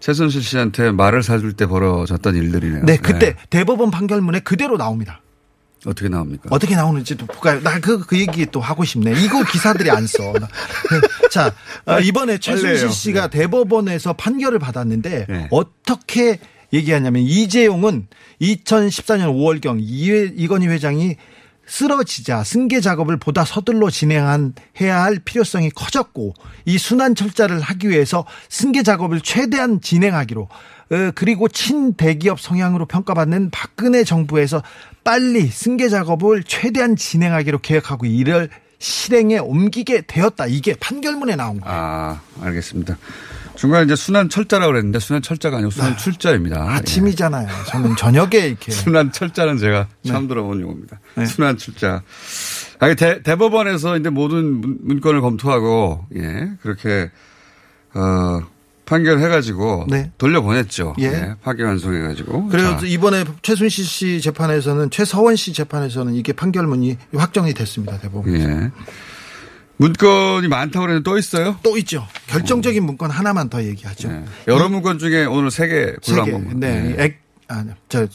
최순실 0.00 0.42
씨한테 0.42 0.90
말을 0.90 1.22
사줄 1.22 1.52
때 1.52 1.66
벌어졌던 1.66 2.34
일들이네요. 2.34 2.86
네, 2.86 2.96
그때 2.96 3.36
대법원 3.50 3.90
판결문에 3.90 4.40
그대로 4.40 4.78
나옵니다. 4.78 5.20
어떻게 5.86 6.08
나옵니까? 6.08 6.48
어떻게 6.50 6.76
나오는지도 6.76 7.26
볼까요? 7.26 7.60
나그그 7.60 8.18
얘기 8.18 8.44
또 8.46 8.60
하고 8.60 8.84
싶네. 8.84 9.12
이거 9.22 9.42
기사들이 9.44 9.90
안 9.90 10.06
써. 10.06 10.32
나- 10.34 10.48
자, 11.30 11.54
어, 11.86 11.98
이번에 12.00 12.38
최순실. 12.38 12.90
씨가 12.90 13.28
대법원에서 13.28 14.12
판결을 14.12 14.58
받았는데 14.58 15.26
네. 15.28 15.48
어떻게 15.50 16.38
얘기하냐면 16.72 17.22
이재용은 17.22 18.08
2014년 18.40 19.34
5월경 19.34 19.78
이회, 19.80 20.30
이건희 20.36 20.66
회장이 20.68 21.16
쓰러지자 21.66 22.42
승계 22.42 22.80
작업을 22.80 23.16
보다 23.16 23.44
서둘러 23.44 23.90
진행한 23.90 24.54
해야 24.80 25.02
할 25.02 25.20
필요성이 25.20 25.70
커졌고 25.70 26.34
이 26.64 26.78
순환 26.78 27.14
철자를 27.14 27.60
하기 27.60 27.88
위해서 27.88 28.26
승계 28.48 28.82
작업을 28.82 29.20
최대한 29.20 29.80
진행하기로 29.80 30.42
어, 30.92 31.10
그리고 31.14 31.46
친대기업 31.46 32.40
성향으로 32.40 32.86
평가받는 32.86 33.50
박근혜 33.52 34.02
정부에서 34.02 34.62
빨리 35.04 35.46
승계 35.46 35.88
작업을 35.88 36.42
최대한 36.44 36.96
진행하기로 36.96 37.58
계획하고 37.60 38.06
이를 38.06 38.48
실행에 38.78 39.38
옮기게 39.38 40.02
되었다. 40.06 40.46
이게 40.46 40.74
판결문에 40.80 41.36
나온 41.36 41.60
거예요. 41.60 41.74
아, 41.76 42.20
알겠습니다. 42.40 42.96
중간에 43.56 43.84
이제 43.84 43.94
순환 43.94 44.30
철자라고 44.30 44.72
그랬는데 44.72 45.00
순환 45.00 45.20
철자가 45.20 45.58
아니고 45.58 45.70
순환 45.70 45.96
출자입니다. 45.98 46.62
아침이잖아요. 46.76 47.46
저는 47.68 47.96
저녁에 47.96 48.38
이렇게 48.38 48.72
순환 48.72 49.12
철자는 49.12 49.58
제가 49.58 49.86
네. 50.02 50.10
처음 50.10 50.28
들어본 50.28 50.62
용어입니다. 50.62 50.98
순환 51.26 51.58
출자. 51.58 52.02
아니, 52.78 52.96
대, 52.96 53.22
대법원에서 53.22 53.98
이제 53.98 54.08
모든 54.08 54.60
문- 54.62 54.78
문건을 54.82 55.20
검토하고, 55.20 56.06
예, 56.16 56.50
그렇게, 56.62 57.10
어, 57.92 58.40
판결해가지고. 58.90 59.87
네. 59.88 60.11
돌려보냈죠. 60.18 60.96
예. 60.98 61.05
예. 61.05 61.35
파기환송해가지고. 61.42 62.48
그래서 62.48 62.79
자, 62.79 62.87
이번에 62.87 63.24
최순실 63.42 63.85
씨 63.85 64.20
재판에서는 64.20 64.90
최서원 64.90 65.37
씨 65.37 65.53
재판에서는 65.53 66.14
이게 66.14 66.33
판결문이 66.33 66.96
확정이 67.14 67.55
됐습니다. 67.55 67.98
대법원. 67.98 68.35
예. 68.35 68.70
문건이 69.76 70.48
많다고 70.48 70.87
그랬는데 70.87 71.09
또 71.09 71.16
있어요? 71.16 71.57
또 71.62 71.79
있죠. 71.79 72.07
결정적인 72.26 72.85
문건 72.85 73.11
하나만 73.11 73.48
더 73.48 73.62
얘기하죠. 73.62 74.24
여러 74.48 74.68
문건 74.68 74.98
중에 74.98 75.24
오늘 75.24 75.50
세개세 75.50 75.96
골라온 76.05 76.24
개. 76.26 76.33
겁니다. 76.33 76.55
네. 76.59 76.96
예. 76.98 77.05
액, 77.05 77.20
아, 77.48 77.64
저 77.88 78.07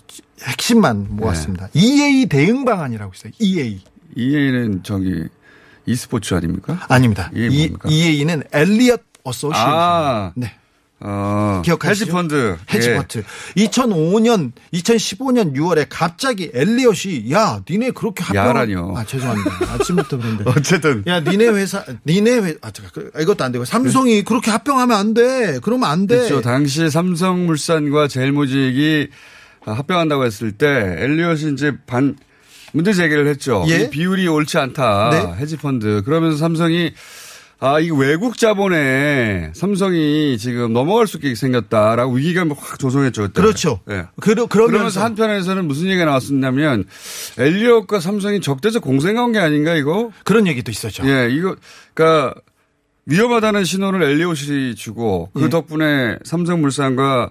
핵심만 0.43 1.07
모았습니다. 1.09 1.69
EA 1.73 2.25
대응 2.27 2.65
방안이라고 2.65 3.13
있어요. 3.15 3.31
EA. 3.39 3.81
EA는 4.15 4.83
저기 4.83 5.23
e스포츠 5.87 6.33
아닙니까? 6.35 6.85
아닙니다. 6.89 7.31
EA 7.33 7.47
이, 7.47 7.67
뭡니까? 7.69 7.89
EA는 7.89 8.43
엘리엇 8.51 9.01
어소시에이션. 9.23 9.73
아. 9.73 10.31
네. 10.35 10.53
어, 11.07 11.61
기억하시죠? 11.63 12.05
헤지펀드. 12.05 12.57
헤지펀드. 12.73 13.23
2005년, 13.57 14.51
2015년 14.73 15.55
6월에 15.55 15.85
갑자기 15.87 16.49
엘리엇이 16.53 17.27
야, 17.31 17.61
니네 17.69 17.91
그렇게 17.91 18.23
합병 18.23 18.47
야라뇨. 18.47 18.93
아, 18.97 19.05
죄송합니다. 19.05 19.51
아침부터 19.73 20.17
그런데. 20.17 20.43
어쨌든. 20.47 21.03
야, 21.05 21.19
니네 21.19 21.47
회사, 21.49 21.85
니네 22.07 22.31
회, 22.39 22.55
아, 22.61 22.71
잠깐, 22.71 22.91
그, 23.13 23.21
이것도 23.21 23.43
안 23.43 23.51
되고 23.51 23.63
삼성이 23.65 24.23
그렇게 24.23 24.49
합병하면 24.49 24.97
안 24.97 25.13
돼. 25.13 25.59
그러면 25.61 25.89
안 25.89 26.07
돼. 26.07 26.17
그렇죠. 26.17 26.41
당시 26.41 26.89
삼성물산과 26.89 28.07
제일모직이 28.07 29.09
합병한다고 29.61 30.25
했을 30.25 30.51
때 30.53 30.67
엘리엇이 30.99 31.53
이제 31.53 31.73
반 31.85 32.15
문제 32.73 32.93
제기를 32.93 33.27
했죠. 33.27 33.63
예? 33.69 33.81
이 33.83 33.89
비율이 33.89 34.27
옳지 34.27 34.57
않다. 34.57 35.09
네. 35.11 35.35
헤지펀드. 35.41 36.01
그러면서 36.03 36.37
삼성이 36.37 36.93
아, 37.59 37.79
이 37.79 37.89
외국 37.89 38.37
자본에 38.37 39.51
삼성이 39.53 40.37
지금 40.37 40.73
넘어갈 40.73 41.07
수 41.07 41.17
있게 41.17 41.35
생겼다라고 41.35 42.13
위기감을 42.13 42.55
확 42.59 42.77
조성했죠. 42.77 43.23
그때. 43.23 43.41
그렇죠. 43.41 43.79
네. 43.85 44.03
그러, 44.19 44.45
그러면서 44.45 44.71
그러면서 44.71 45.03
한편에서는 45.03 45.65
무슨 45.67 45.87
얘기가 45.87 46.05
나왔었냐면 46.05 46.83
엘리엇과 47.39 47.99
삼성이 48.01 48.41
적대적 48.41 48.83
공생관계 48.83 49.39
아닌가 49.39 49.73
이거? 49.75 50.11
그런 50.25 50.47
얘기도 50.47 50.69
있었죠. 50.69 51.07
예, 51.07 51.29
이거 51.31 51.55
그러니까 51.93 52.35
위험하다는 53.05 53.63
신호를 53.63 54.03
엘리엇이 54.03 54.75
주고 54.75 55.29
그 55.33 55.43
예. 55.43 55.49
덕분에 55.49 56.17
삼성물산과 56.25 57.29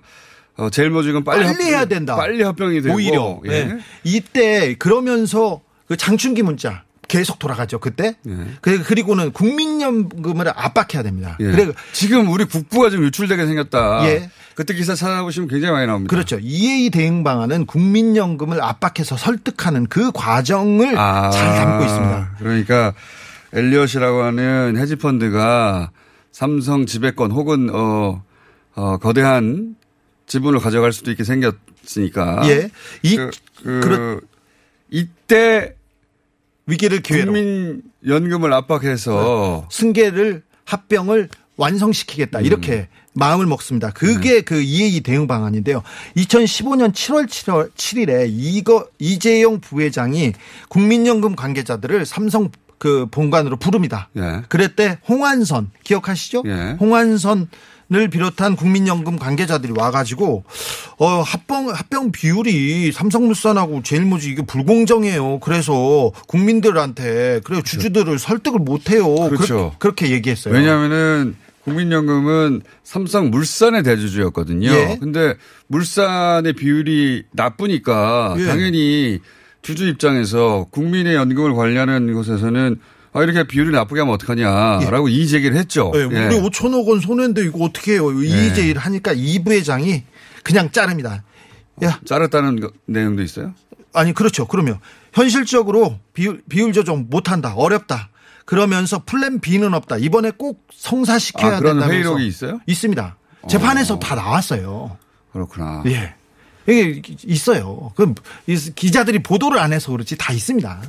어, 0.57 0.71
제일모직은 0.71 1.25
빨리, 1.25 1.43
빨리 1.45 1.49
합- 1.49 1.61
해야 1.61 1.85
된다. 1.85 2.17
빨리 2.17 2.43
합병이 2.43 2.81
되고 2.81 2.95
오히려. 2.97 3.41
예. 3.47 3.65
네. 3.65 3.79
이때 4.05 4.75
그러면서 4.79 5.61
그 5.87 5.97
장충기 5.97 6.43
문자 6.43 6.84
계속 7.09 7.39
돌아가죠. 7.39 7.79
그때. 7.79 8.17
그- 8.61 8.83
그리고는 8.83 9.33
국민연금을 9.33 10.49
압박해야 10.49 11.03
됩니다. 11.03 11.37
예. 11.41 11.45
그래 11.51 11.73
지금 11.93 12.29
우리 12.31 12.45
국부가 12.45 12.91
좀 12.91 13.05
유출되게 13.05 13.47
생겼다. 13.47 14.05
예. 14.07 14.31
그때 14.55 14.73
기사 14.75 14.95
찾아보시면 14.95 15.49
굉장히 15.49 15.73
많이 15.73 15.87
나옵니다. 15.87 16.11
그렇죠. 16.11 16.39
EA 16.41 16.91
대응 16.91 17.25
방안은 17.25 17.67
국민연금을 17.67 18.63
압박해서 18.63 19.17
설득하는 19.17 19.87
그 19.87 20.13
과정을 20.13 20.97
아, 20.97 21.31
잘 21.31 21.55
담고 21.57 21.85
있습니다. 21.85 22.31
그러니까 22.39 22.95
엘리엇이라고 23.53 24.23
하는 24.23 24.77
헤지펀드가 24.77 25.91
삼성 26.33 26.87
지배권 26.87 27.31
혹은 27.33 27.71
어, 27.73 28.23
어, 28.77 28.97
거대한 28.99 29.77
지분을 30.27 30.59
가져갈 30.61 30.93
수도 30.93 31.11
있게 31.11 31.23
생겼으니까. 31.25 32.43
예. 32.49 32.71
이- 33.03 33.17
그, 33.17 33.31
그 33.63 33.81
그렇- 33.81 34.21
이때 34.91 35.75
위기를 36.67 37.01
기회로 37.01 37.33
국민연금을 37.33 38.53
압박해서 38.53 39.67
승계를 39.71 40.43
합병을 40.65 41.29
완성시키겠다. 41.57 42.41
음. 42.41 42.45
이렇게 42.45 42.89
마음을 43.13 43.47
먹습니다. 43.47 43.91
그게 43.91 44.41
그 44.41 44.61
EA 44.61 45.01
대응 45.01 45.27
방안인데요. 45.27 45.83
2015년 46.17 46.93
7월 46.93 47.27
7월 47.27 47.73
7일에 47.75 48.27
이거 48.29 48.89
이재용 48.99 49.61
부회장이 49.61 50.33
국민연금 50.69 51.37
관계자들을 51.37 52.07
삼성 52.07 52.51
그 52.79 53.07
본관으로 53.11 53.57
부릅니다. 53.57 54.09
예. 54.17 54.43
그랬대 54.49 54.99
홍환선 55.09 55.71
기억하시죠? 55.85 56.43
예. 56.47 56.77
홍환선 56.81 57.49
을 57.95 58.09
비롯한 58.09 58.57
국민연금 58.57 59.19
관계자들이 59.19 59.73
와가지고 59.77 60.45
어 60.99 61.07
합병 61.23 61.69
합병 61.69 62.11
비율이 62.11 62.91
삼성물산하고 62.91 63.83
제일모직 63.83 64.33
이게 64.33 64.43
불공정해요. 64.43 65.39
그래서 65.39 66.11
국민들한테 66.27 67.41
그래 67.45 67.63
주주들을 67.63 68.19
설득을 68.19 68.59
못해요. 68.59 69.15
그렇죠. 69.29 69.75
그렇게, 69.79 70.09
게 70.09 70.13
얘기했어요. 70.15 70.55
왜냐하면은 70.55 71.37
국민연금은 71.65 72.63
삼성 72.83 73.31
물산의 73.31 73.83
대주주였거든요. 73.83 74.71
예. 74.71 74.97
근데 75.01 75.35
물산의 75.69 76.55
비율이 76.55 77.25
나쁘니까 77.33 78.37
예. 78.39 78.45
당연히 78.47 79.21
주주 79.63 79.89
입장에서 79.89 80.67
국민의 80.71 81.15
연금을 81.15 81.55
관리하는 81.55 82.13
곳에서는 82.13 82.79
아, 83.17 83.23
이렇게 83.23 83.45
비율이 83.45 83.71
나쁘게 83.71 84.01
하면 84.01 84.15
어떡하냐라고 84.15 85.09
이의 85.09 85.29
제기를 85.29 85.57
했죠. 85.57 85.93
네, 85.95 86.01
예. 86.01 86.05
우리 86.05 86.41
5천억 86.51 86.87
원 86.89 87.01
손해인데 87.01 87.45
이거 87.45 87.65
어떻게 87.65 87.93
해요? 87.93 88.11
이의제일 88.13 88.77
하니까 88.77 89.13
이 89.15 89.43
부회장이 89.43 90.03
그냥 90.43 90.71
자릅니다. 90.71 91.23
야, 91.85 92.01
자랐다는 92.05 92.61
거- 92.61 92.71
내용도 92.87 93.23
있어요? 93.23 93.55
아니 93.93 94.13
그렇죠. 94.13 94.47
그러면 94.47 94.81
현실적으로 95.13 95.99
비율, 96.13 96.43
비율 96.49 96.73
조정 96.73 97.07
못한다. 97.09 97.55
어렵다. 97.55 98.11
그러면서 98.47 99.03
플랜 99.07 99.41
B는 99.41 99.73
없다. 99.75 99.97
이번에 99.99 100.33
꼭 100.37 100.67
성사시켜야 100.75 101.57
아, 101.57 101.59
그런 101.61 101.75
된다면서 101.77 101.93
회의록이 101.95 102.27
있어요? 102.27 102.61
있습니다. 102.67 103.17
재판에서 103.49 103.99
다 104.01 104.15
나왔어요. 104.17 104.97
그렇구나. 105.33 105.83
예. 105.87 106.15
이게 106.67 107.03
있어요. 107.27 107.93
그럼 107.95 108.15
이 108.47 108.57
기자들이 108.75 109.23
보도를 109.23 109.59
안 109.59 109.73
해서 109.73 109.93
그렇지 109.93 110.17
다 110.17 110.33
있습니다. 110.33 110.83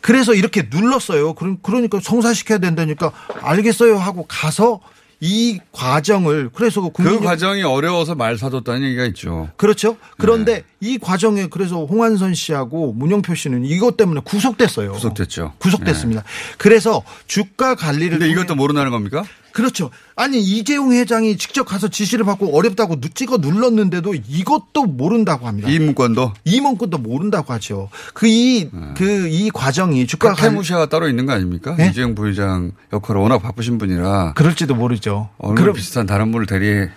그래서 0.00 0.34
이렇게 0.34 0.68
눌렀어요. 0.70 1.34
그럼 1.34 1.58
그러니까 1.62 2.00
성사시켜야 2.02 2.58
된다니까 2.58 3.12
알겠어요 3.42 3.98
하고 3.98 4.26
가서 4.26 4.80
이 5.20 5.58
과정을 5.72 6.50
그래서 6.54 6.80
그 6.80 6.90
국민 6.90 7.20
과정이 7.20 7.62
어려워서 7.64 8.14
말 8.14 8.38
사뒀다는 8.38 8.86
얘기가 8.86 9.04
있죠. 9.06 9.48
그렇죠. 9.56 9.96
그런데 10.16 10.54
네. 10.54 10.64
이 10.80 10.98
과정에 10.98 11.48
그래서 11.48 11.84
홍한선 11.84 12.34
씨하고 12.34 12.92
문영표 12.92 13.34
씨는 13.34 13.64
이것 13.64 13.96
때문에 13.96 14.20
구속됐어요. 14.24 14.92
구속됐죠. 14.92 15.54
구속됐습니다. 15.58 16.22
그래서 16.56 17.02
주가 17.26 17.74
관리를 17.74 18.20
근데 18.20 18.30
이것도 18.30 18.54
모른다는 18.54 18.92
겁니까? 18.92 19.24
그렇죠. 19.52 19.90
아니 20.14 20.40
이재용 20.40 20.92
회장이 20.92 21.36
직접 21.36 21.64
가서 21.64 21.88
지시를 21.88 22.24
받고 22.24 22.56
어렵다고 22.56 23.00
누- 23.00 23.08
찍어 23.08 23.38
눌렀는데도 23.38 24.14
이것도 24.14 24.84
모른다고 24.84 25.46
합니다. 25.46 25.68
이 25.68 25.78
문건도 25.78 26.32
이 26.44 26.60
문건도 26.60 26.98
모른다고 26.98 27.52
하죠. 27.54 27.88
그 28.14 28.26
이 28.28 28.68
그이 28.96 29.50
과정이 29.52 30.06
주가 30.06 30.28
관리 30.34 30.40
카케무샤가 30.40 30.88
따로 30.88 31.08
있는 31.08 31.26
거 31.26 31.32
아닙니까? 31.32 31.74
네? 31.76 31.88
이재용 31.88 32.14
부회장 32.14 32.72
역할을 32.92 33.20
워낙 33.20 33.38
바쁘신 33.38 33.78
분이라 33.78 34.34
그럴지도 34.34 34.74
모르죠. 34.74 35.30
얼굴 35.38 35.56
그럼- 35.56 35.76
비슷한 35.76 36.06
다른 36.06 36.30
분을 36.30 36.46
대리 36.46 36.88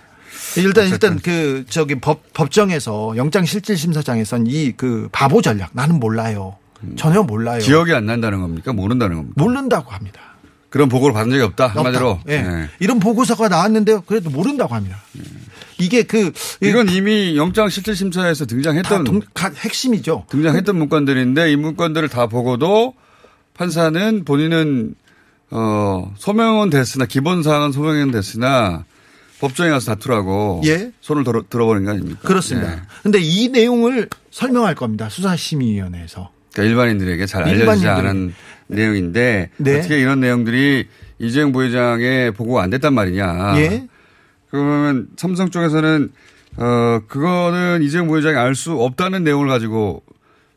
일단 0.56 0.88
일단 0.88 1.18
그 1.22 1.64
저기 1.68 1.94
법 1.96 2.32
법정에서 2.34 3.14
영장 3.16 3.44
실질 3.44 3.76
심사장에선 3.76 4.46
이 4.46 4.72
그 4.76 5.08
바보 5.12 5.40
전략 5.42 5.70
나는 5.72 5.98
몰라요. 5.98 6.56
전혀 6.96 7.22
몰라요. 7.22 7.60
기억이 7.60 7.92
안 7.94 8.06
난다는 8.06 8.40
겁니까? 8.40 8.72
모른다는 8.72 9.16
겁니까? 9.16 9.34
모른다고 9.42 9.90
합니다. 9.92 10.20
그런 10.72 10.88
보고를 10.88 11.12
받은 11.12 11.30
적이 11.30 11.42
없다 11.42 11.66
한마디로. 11.68 12.08
없다. 12.10 12.32
예. 12.32 12.40
네. 12.42 12.68
이런 12.80 12.98
보고서가 12.98 13.48
나왔는데요. 13.48 14.00
그래도 14.06 14.30
모른다고 14.30 14.74
합니다. 14.74 15.02
이게 15.78 16.02
그 16.02 16.32
이건 16.62 16.88
이미 16.88 17.36
영장 17.36 17.68
실질 17.68 17.94
심사에서 17.94 18.46
등장했던 18.46 19.04
동- 19.04 19.20
가- 19.34 19.50
핵심이죠. 19.54 20.26
등장했던 20.30 20.74
문건들인데 20.76 21.52
이 21.52 21.56
문건들을 21.56 22.08
다 22.08 22.26
보고도 22.26 22.94
판사는 23.54 24.24
본인은 24.24 24.94
어 25.50 26.10
소명은 26.16 26.70
됐으나 26.70 27.04
기본 27.04 27.42
사항은 27.42 27.72
소명은 27.72 28.10
됐으나 28.10 28.84
법정에 29.40 29.68
가서 29.70 29.94
다투라고 29.94 30.62
예. 30.64 30.90
손을 31.02 31.24
들어, 31.24 31.42
들어버린 31.50 31.84
거 31.84 31.90
아닙니까? 31.90 32.20
그렇습니다. 32.22 32.72
예. 32.72 32.80
근데 33.02 33.18
이 33.20 33.48
내용을 33.48 34.08
설명할 34.30 34.74
겁니다. 34.74 35.10
수사심의위원회에서. 35.10 36.30
그러니까 36.54 36.70
일반인들에게 36.70 37.26
잘 37.26 37.42
알려지지 37.42 37.60
일반인들에게. 37.60 38.08
않은 38.08 38.34
내용인데 38.74 39.50
네. 39.56 39.78
어떻게 39.78 40.00
이런 40.00 40.20
내용들이 40.20 40.86
이재용 41.18 41.52
부회장의 41.52 42.32
보고가 42.32 42.62
안 42.62 42.70
됐단 42.70 42.94
말이냐. 42.94 43.54
예. 43.58 43.86
그러면 44.50 45.08
삼성 45.16 45.50
쪽에서는 45.50 46.10
어 46.56 47.00
그거는 47.08 47.82
이재용 47.82 48.08
부회장이 48.08 48.36
알 48.36 48.54
수 48.54 48.72
없다는 48.72 49.24
내용을 49.24 49.48
가지고 49.48 50.02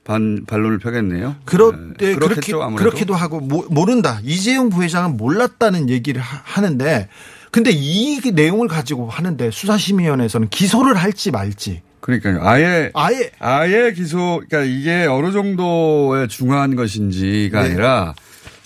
반 0.03 0.45
반론을 0.45 0.79
펴겠네요. 0.79 1.35
그렇, 1.45 1.71
네, 1.71 1.77
네, 1.97 2.15
그렇게, 2.15 2.35
그렇겠죠, 2.35 2.61
아무래도. 2.61 2.89
그렇게도 2.89 3.15
하고, 3.15 3.39
모, 3.39 3.65
모른다. 3.69 4.19
이재용 4.23 4.69
부회장은 4.69 5.17
몰랐다는 5.17 5.89
얘기를 5.89 6.21
하, 6.21 6.41
하는데, 6.43 7.09
근데 7.49 7.71
이 7.73 8.21
내용을 8.33 8.67
가지고 8.67 9.09
하는데 9.09 9.49
수사심의위원회에서는 9.49 10.49
기소를 10.49 10.95
할지 10.95 11.31
말지. 11.31 11.81
그러니까요. 12.05 12.39
아예 12.43 12.91
아예 12.93 13.31
아예 13.39 13.91
기소 13.91 14.43
그러니까 14.47 14.61
이게 14.61 15.07
어느 15.09 15.31
정도의 15.31 16.27
중요한 16.27 16.75
것인지가 16.75 17.63
네. 17.63 17.69
아니라 17.69 18.13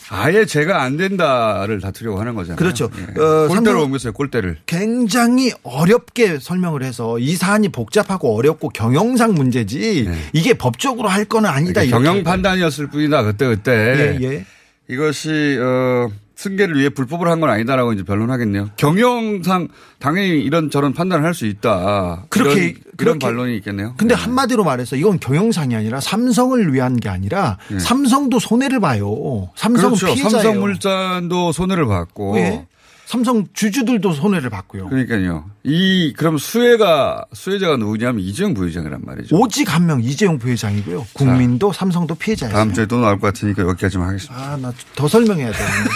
아예 0.09 0.43
제가 0.43 0.81
안 0.81 0.97
된다를 0.97 1.79
다투려고 1.79 2.19
하는 2.19 2.35
거잖아요. 2.35 2.57
그렇죠. 2.57 2.89
예. 2.97 3.21
어, 3.21 3.47
골대로 3.47 3.83
옮겼어요. 3.85 4.11
골대를. 4.11 4.57
굉장히 4.65 5.53
어렵게 5.63 6.39
설명을 6.39 6.83
해서 6.83 7.17
이 7.17 7.35
사안이 7.37 7.69
복잡하고 7.69 8.35
어렵고 8.35 8.69
경영상 8.69 9.35
문제지 9.35 10.09
이게 10.33 10.53
법적으로 10.53 11.07
할 11.07 11.23
거는 11.23 11.49
아니다. 11.49 11.85
그러니까 11.85 11.97
경영 11.97 12.23
판단이었을 12.25 12.87
뿐이다 12.87 13.23
그때 13.23 13.47
그때 13.47 14.17
예, 14.19 14.25
예. 14.25 14.45
이것이 14.89 15.57
어 15.61 16.09
승계를 16.39 16.77
위해 16.79 16.87
불법을 16.89 17.27
한 17.27 17.39
건 17.41 17.49
아니다라고 17.49 17.91
이제 17.93 18.03
변론하겠네요. 18.03 18.69
경영상 18.77 19.67
당연히 19.99 20.39
이런 20.41 20.69
저런 20.69 20.93
판단을 20.93 21.25
할 21.25 21.33
수 21.33 21.45
있다. 21.45 22.25
그렇게- 22.29 22.51
이런, 22.55 22.69
이런 22.69 22.83
그렇게- 22.97 23.19
반론이 23.19 23.55
있겠네요. 23.57 23.93
근데 23.97 24.13
한마디로 24.13 24.63
말해서 24.63 24.95
이건 24.97 25.19
경영상이 25.19 25.75
아니라 25.75 25.99
삼성을 26.01 26.73
위한 26.73 26.95
게 26.97 27.07
아니라 27.09 27.57
삼성도 27.79 28.39
손해를 28.39 28.79
봐요. 28.79 29.49
삼성은 29.55 29.93
네. 29.95 29.99
그렇죠. 29.99 30.15
피해자예요. 30.15 30.43
삼성물산도 30.43 31.51
손해를 31.51 31.85
봤고 31.87 32.37
예. 32.37 32.65
삼성 33.09 33.47
주주들도 33.53 34.13
손해를 34.13 34.51
봤고요. 34.51 34.87
그러니까요. 34.87 35.49
이 35.63 36.13
그럼 36.15 36.37
수혜가 36.37 37.25
수혜자가 37.33 37.77
누구냐면 37.77 38.21
이재용 38.23 38.53
부회장이란 38.53 39.01
말이죠. 39.03 39.35
오직 39.35 39.73
한 39.73 39.87
명 39.87 39.99
이재용 40.03 40.37
부회장이고요. 40.37 41.07
국민도 41.13 41.73
삼성도 41.73 42.13
피해자예요. 42.13 42.53
다음 42.53 42.71
주에 42.71 42.85
또 42.85 42.99
나올 42.99 43.19
것 43.19 43.33
같으니까 43.33 43.63
여기까지만 43.63 44.09
하겠습니다. 44.09 44.35
아, 44.39 44.57
나 44.57 44.71
더 44.95 45.07
설명해야 45.07 45.51
되는데. 45.51 45.89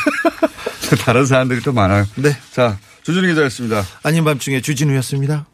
다른 1.06 1.28
사람들이 1.28 1.62
또 1.62 1.71
많아요. 1.71 2.06
네. 2.15 2.36
자, 2.52 2.80
주준희 3.04 3.28
기자였습니다. 3.28 3.84
아닌 4.02 4.23
밤중에 4.23 4.62
주진우였습니다. 4.62 5.45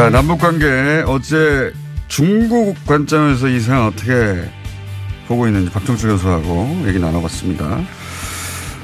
자, 0.00 0.08
남북 0.08 0.38
관계 0.38 1.04
어제 1.06 1.74
중국 2.08 2.74
관점에서 2.86 3.48
이 3.48 3.60
상황 3.60 3.88
어떻게 3.88 4.50
보고 5.28 5.46
있는지 5.46 5.70
박정주 5.70 6.08
교수하고 6.08 6.84
얘기 6.86 6.98
나눠봤습니다. 6.98 7.82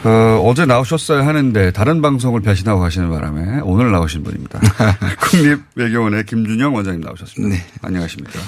어, 0.04 0.42
어제 0.44 0.66
나오셨어야 0.66 1.26
하는데 1.26 1.70
다른 1.70 2.02
방송을 2.02 2.42
배신하고 2.42 2.80
가시는 2.80 3.08
바람에 3.08 3.60
오늘 3.64 3.92
나오신 3.92 4.24
분입니다. 4.24 4.60
국립외교원의 5.30 6.26
김준영 6.26 6.74
원장님 6.74 7.00
나오셨습니다. 7.00 7.64
안녕하십니까. 7.80 8.38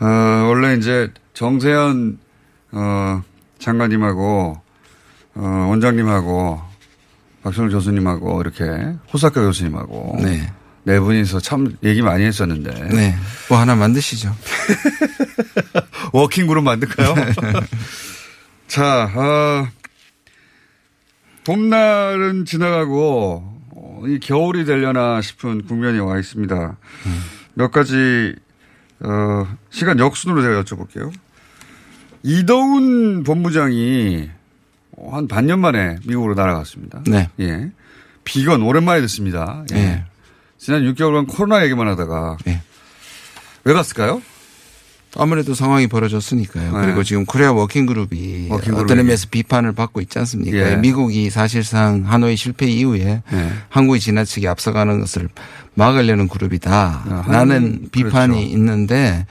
어, 0.00 0.48
원래 0.48 0.74
이제 0.74 1.12
정세현 1.34 2.18
어, 2.72 3.22
장관님하고 3.60 4.60
어, 5.36 5.66
원장님하고 5.70 6.62
박선우 7.44 7.70
교수님하고 7.70 8.40
이렇게 8.40 8.64
호사카 9.12 9.40
교수님하고 9.40 10.18
네. 10.20 10.52
네 10.84 10.98
분이서 10.98 11.40
참 11.40 11.76
얘기 11.82 12.02
많이 12.02 12.24
했었는데 12.24 12.88
네. 12.88 13.16
뭐 13.48 13.58
하나 13.58 13.74
만드시죠. 13.74 14.34
워킹 16.12 16.46
그룹 16.46 16.64
만들까요? 16.64 17.14
자, 18.66 19.10
어, 19.14 19.68
봄날은 21.44 22.44
지나가고 22.44 23.60
어, 23.70 24.02
이 24.06 24.18
겨울이 24.20 24.64
되려나 24.64 25.20
싶은 25.20 25.64
국면이 25.66 25.98
와 25.98 26.18
있습니다. 26.18 26.76
몇 27.54 27.70
가지 27.70 28.34
어, 29.00 29.46
시간 29.70 29.98
역순으로 29.98 30.42
제가 30.42 30.62
여쭤볼게요. 30.62 31.12
이동훈 32.22 33.22
본부장이 33.22 34.30
한 35.10 35.28
반년 35.28 35.60
만에 35.60 35.96
미국으로 36.06 36.34
날아갔습니다. 36.34 37.02
네. 37.06 37.30
예. 37.40 37.70
비건 38.24 38.62
오랜만에 38.62 39.00
듣습니다. 39.02 39.64
예. 39.72 39.74
네. 39.74 40.04
지난 40.60 40.82
6개월간 40.82 41.26
코로나 41.26 41.64
얘기만 41.64 41.88
하다가 41.88 42.36
왜 43.64 43.72
갔을까요? 43.72 44.20
아무래도 45.16 45.54
상황이 45.54 45.88
벌어졌으니까요. 45.88 46.78
네. 46.78 46.86
그리고 46.86 47.02
지금 47.02 47.24
Korea 47.26 47.50
working 47.52 48.03
group이 48.03 48.46
working 48.50 48.74
어떤. 48.76 48.98
의미에서 48.98 49.26
비판을 49.30 49.72
받고 49.72 50.00
있지 50.02 50.18
않습니까? 50.20 50.56
예. 50.56 50.76
미국이 50.76 51.30
사실상 51.30 52.04
하노이 52.06 52.36
실패 52.36 52.66
이후에 52.66 53.22
네. 53.32 53.50
한국이 53.70 53.98
지나치게 53.98 54.46
앞서가는 54.46 55.00
것을 55.00 55.28
막으려는 55.74 56.28
그룹이다. 56.28 56.72
아, 56.72 57.22
한- 57.26 57.32
라는 57.32 57.88
비판이 57.90 58.34
그렇죠. 58.34 58.54
있는데 58.54 59.26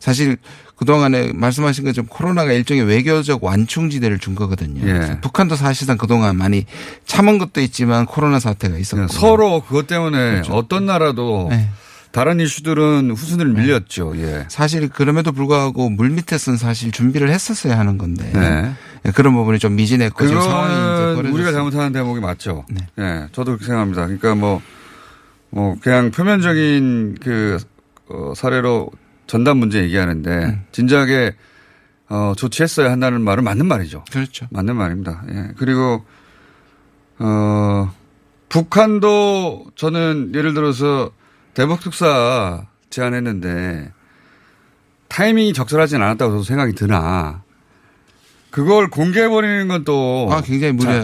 사실 0.00 0.36
그동안에 0.82 1.32
말씀하신 1.32 1.84
것처럼 1.84 2.08
코로나가 2.08 2.52
일종의 2.52 2.82
외교적 2.84 3.44
완충지대를 3.44 4.18
준 4.18 4.34
거거든요. 4.34 4.84
예. 4.84 5.18
북한도 5.20 5.54
사실상 5.54 5.96
그동안 5.96 6.36
많이 6.36 6.66
참은 7.06 7.38
것도 7.38 7.60
있지만 7.60 8.04
코로나 8.04 8.40
사태가 8.40 8.78
있었고 8.78 9.06
서로 9.08 9.60
그것 9.62 9.86
때문에 9.86 10.32
그렇죠. 10.32 10.54
어떤 10.54 10.86
나라도 10.86 11.46
네. 11.50 11.68
다른 12.10 12.40
이슈들은 12.40 13.12
후순위를 13.16 13.52
밀렸죠. 13.52 14.14
예. 14.16 14.44
사실 14.48 14.88
그럼에도 14.88 15.30
불구하고 15.30 15.88
물 15.88 16.10
밑에서는 16.10 16.58
사실 16.58 16.90
준비를 16.90 17.30
했었어야 17.30 17.78
하는 17.78 17.96
건데 17.96 18.30
네. 18.34 18.72
예, 19.06 19.10
그런 19.12 19.34
부분이 19.34 19.60
좀 19.60 19.76
미진했고 19.76 20.26
지금 20.26 20.42
상황이. 20.42 21.28
우리가 21.30 21.52
잘못하는 21.52 21.92
대목이 21.92 22.20
맞죠. 22.20 22.64
예, 22.98 23.28
저도 23.32 23.52
그렇게 23.52 23.66
생각합니다. 23.66 24.02
그러니까 24.06 24.34
뭐, 24.34 24.60
뭐, 25.50 25.76
그냥 25.80 26.10
표면적인 26.10 27.18
그, 27.20 27.58
어, 28.08 28.32
사례로 28.36 28.90
전담 29.26 29.58
문제 29.58 29.82
얘기하는데, 29.82 30.30
음. 30.30 30.64
진작에, 30.72 31.34
어, 32.08 32.34
조치했어야 32.36 32.90
한다는 32.90 33.22
말은 33.22 33.44
맞는 33.44 33.66
말이죠. 33.66 34.04
그렇죠. 34.10 34.46
맞는 34.50 34.76
말입니다. 34.76 35.22
예. 35.30 35.48
그리고, 35.56 36.04
어, 37.18 37.92
북한도 38.48 39.66
저는 39.76 40.32
예를 40.34 40.54
들어서 40.54 41.10
대북 41.54 41.80
특사 41.80 42.66
제안했는데, 42.90 43.92
타이밍이 45.08 45.52
적절하진 45.52 46.02
않았다고 46.02 46.32
저도 46.32 46.42
생각이 46.42 46.74
드나, 46.74 47.42
그걸 48.50 48.90
공개해 48.90 49.28
버리는 49.28 49.66
건 49.66 49.84
또. 49.84 50.28
아, 50.30 50.42
굉장히 50.42 50.74
무례, 50.74 51.02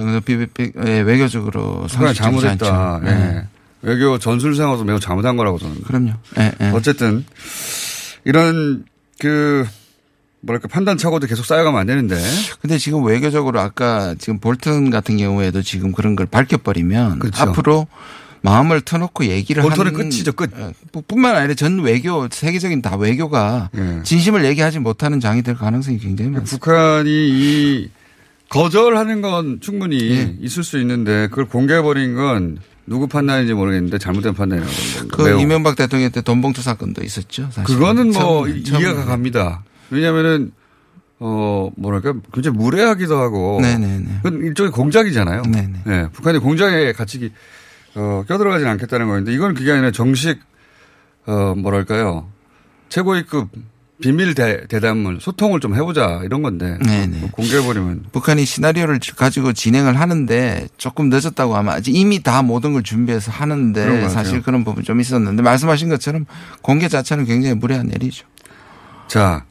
예, 0.86 1.00
외교적으로 1.00 1.88
상식적이지 1.88 2.18
잘못했다. 2.20 3.00
예. 3.04 3.08
예. 3.08 3.48
외교 3.80 4.18
전술상으로서 4.18 4.84
매우 4.84 5.00
잘못한 5.00 5.36
거라고 5.36 5.58
저는. 5.58 5.82
그럼요. 5.82 6.12
예, 6.38 6.52
예. 6.60 6.70
어쨌든 6.74 7.24
이런 8.28 8.84
그 9.18 9.66
뭐랄까 10.40 10.68
판단 10.68 10.98
착오도 10.98 11.26
계속 11.26 11.46
쌓여가면 11.46 11.80
안 11.80 11.86
되는데. 11.86 12.16
근데 12.60 12.76
지금 12.76 13.02
외교적으로 13.04 13.58
아까 13.58 14.14
지금 14.18 14.38
볼턴 14.38 14.90
같은 14.90 15.16
경우에도 15.16 15.62
지금 15.62 15.92
그런 15.92 16.14
걸 16.14 16.26
밝혀버리면 16.26 17.20
그렇죠. 17.20 17.42
앞으로 17.42 17.86
마음을 18.42 18.82
터놓고 18.82 19.24
얘기를 19.24 19.62
볼턴은 19.62 19.94
하는 19.94 20.10
끝이죠, 20.10 20.32
끝. 20.32 20.50
예, 20.58 20.72
뿐만 21.08 21.36
아니라 21.36 21.54
전 21.54 21.80
외교 21.80 22.28
세계적인 22.30 22.82
다 22.82 22.96
외교가 22.96 23.70
예. 23.76 24.02
진심을 24.04 24.44
얘기하지 24.44 24.78
못하는 24.78 25.20
장이 25.20 25.42
될 25.42 25.56
가능성이 25.56 25.98
굉장히 25.98 26.30
많습니다. 26.30 26.64
북한이 26.64 27.10
이 27.10 27.90
거절하는 28.50 29.22
건 29.22 29.58
충분히 29.60 30.10
예. 30.10 30.36
있을 30.40 30.62
수 30.62 30.78
있는데 30.78 31.28
그걸 31.28 31.46
공개해버린 31.46 32.14
건 32.14 32.58
누구 32.88 33.06
판단인지 33.06 33.54
모르겠는데 33.54 33.98
잘못된 33.98 34.34
판단이라고 34.34 34.72
그 35.12 35.22
매우. 35.22 35.40
이명박 35.40 35.76
대통령 35.76 36.10
때 36.10 36.22
돈봉투 36.22 36.62
사건도 36.62 37.04
있었죠. 37.04 37.48
사실. 37.52 37.64
그거는 37.74 38.12
뭐 38.12 38.46
처음에, 38.46 38.50
이해가 38.52 38.94
처음에. 38.94 39.04
갑니다. 39.04 39.62
왜냐면은 39.90 40.52
어 41.20 41.70
뭐랄까 41.76 42.14
굉장히 42.32 42.56
무례하기도 42.56 43.16
하고. 43.18 43.58
네네네. 43.60 44.20
그건 44.22 44.40
일종의 44.44 44.72
공작이잖아요. 44.72 45.42
네네. 45.42 45.82
예, 45.86 46.08
북한이 46.12 46.38
공작에 46.38 46.92
같이 46.92 47.32
어, 47.94 48.24
껴들어가지는 48.28 48.70
않겠다는 48.72 49.08
거인데 49.08 49.32
이건 49.32 49.54
그게 49.54 49.72
아니라 49.72 49.90
정식 49.90 50.40
어 51.26 51.54
뭐랄까요 51.56 52.28
최고위급 52.88 53.48
비밀 54.00 54.34
대, 54.34 54.66
대담을 54.68 55.20
소통을 55.20 55.60
좀 55.60 55.74
해보자 55.74 56.20
이런 56.24 56.42
건데 56.42 56.78
네네. 56.84 57.30
공개해버리면 57.32 58.04
북한이 58.12 58.44
시나리오를 58.44 59.00
가지고 59.16 59.52
진행을 59.52 59.98
하는데 59.98 60.68
조금 60.76 61.08
늦었다고 61.08 61.56
아마 61.56 61.72
아직 61.72 61.94
이미 61.96 62.22
다 62.22 62.42
모든 62.42 62.74
걸 62.74 62.82
준비해서 62.82 63.32
하는데. 63.32 64.08
사실 64.08 64.42
그런 64.42 64.64
부분 64.64 64.84
좀 64.84 65.00
있었는데 65.00 65.42
말씀하신 65.42 65.88
것처럼 65.88 66.26
공개 66.62 66.88
자체는 66.88 67.24
굉장히 67.24 67.54
무례한 67.54 67.90
일이죠. 67.90 68.26
자 69.06 69.44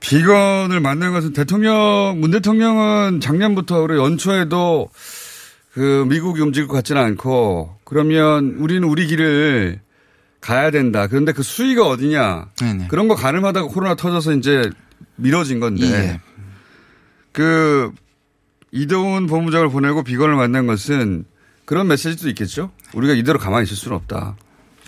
비건을 0.00 0.80
만난 0.80 1.12
것은 1.12 1.32
대통령 1.32 2.16
문 2.18 2.30
대통령은 2.30 3.20
작년부터 3.20 3.82
우리 3.82 3.96
연초에도 3.96 4.88
그 5.72 6.04
미국이 6.08 6.40
움직일 6.40 6.66
것 6.66 6.74
같지는 6.74 7.00
않고 7.02 7.76
그러면 7.84 8.56
우리는 8.58 8.82
우리 8.84 9.06
길을 9.06 9.80
가야 10.42 10.70
된다. 10.70 11.06
그런데 11.06 11.32
그 11.32 11.42
수위가 11.42 11.86
어디냐? 11.88 12.48
네네. 12.60 12.88
그런 12.88 13.08
거 13.08 13.14
가늠하다가 13.14 13.68
코로나 13.68 13.94
터져서 13.94 14.34
이제 14.34 14.68
미뤄진 15.16 15.60
건데 15.60 15.86
예. 15.86 16.20
그 17.32 17.92
이동훈 18.70 19.26
본부장을 19.26 19.70
보내고 19.70 20.02
비건을 20.02 20.34
만난 20.34 20.66
것은 20.66 21.24
그런 21.64 21.86
메시지도 21.88 22.28
있겠죠. 22.30 22.70
우리가 22.92 23.14
이대로 23.14 23.38
가만히 23.38 23.64
있을 23.64 23.76
수는 23.76 23.96
없다. 23.96 24.36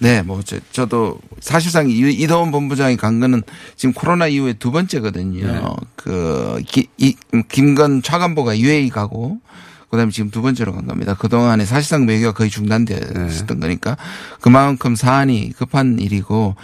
네, 0.01 0.23
뭐 0.23 0.43
저, 0.45 0.59
저도 0.73 1.21
사실상 1.41 1.89
이- 1.89 2.11
이더원 2.13 2.51
본부장이 2.51 2.97
간 2.97 3.21
거는 3.21 3.43
지금 3.77 3.93
코로나 3.93 4.27
이후에 4.27 4.55
두 4.55 4.73
번째거든요. 4.73 5.47
네. 5.47 5.63
그 5.95 6.61
기, 6.67 6.89
이, 6.99 7.15
김건 7.49 8.03
차관보가 8.03 8.59
UAE 8.59 8.91
가고 8.91 9.41
그다음에 9.91 10.11
지금 10.11 10.31
두 10.31 10.43
번째로 10.43 10.73
간 10.73 10.87
겁니다. 10.87 11.15
그 11.19 11.29
동안에 11.29 11.65
사실상 11.65 12.07
외교가 12.07 12.33
거의 12.33 12.51
중단되었던 12.51 13.61
거니까 13.61 13.97
그만큼 14.41 14.97
사안이 14.97 15.53
급한 15.57 15.99
일이고 15.99 16.57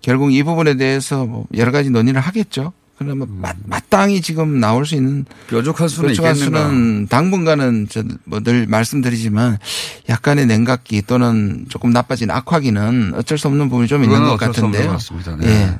결국 0.00 0.32
이 0.32 0.42
부분에 0.42 0.76
대해서 0.76 1.26
뭐 1.26 1.46
여러 1.56 1.72
가지 1.72 1.90
논의를 1.90 2.20
하겠죠. 2.20 2.72
그러면 2.98 3.28
마, 3.40 3.52
마땅히 3.64 4.20
지금 4.20 4.58
나올 4.58 4.84
수 4.84 4.96
있는 4.96 5.24
뾰족한 5.48 5.86
수는 5.86 6.08
뾰족한 6.08 6.34
있겠는가. 6.34 6.66
수는 6.66 7.06
당분간은 7.06 7.86
저뭐늘 7.88 8.66
말씀드리지만 8.66 9.58
약간의 10.08 10.46
냉각기 10.46 11.02
또는 11.02 11.64
조금 11.68 11.90
나빠진 11.90 12.30
악화기는 12.30 13.12
어쩔 13.14 13.38
수 13.38 13.46
없는 13.46 13.68
부분이 13.68 13.86
좀 13.86 14.02
있는 14.02 14.20
것 14.24 14.36
같은데요. 14.36 14.86
것 14.88 14.92
같습니다. 14.94 15.36
네. 15.36 15.46
예. 15.46 15.78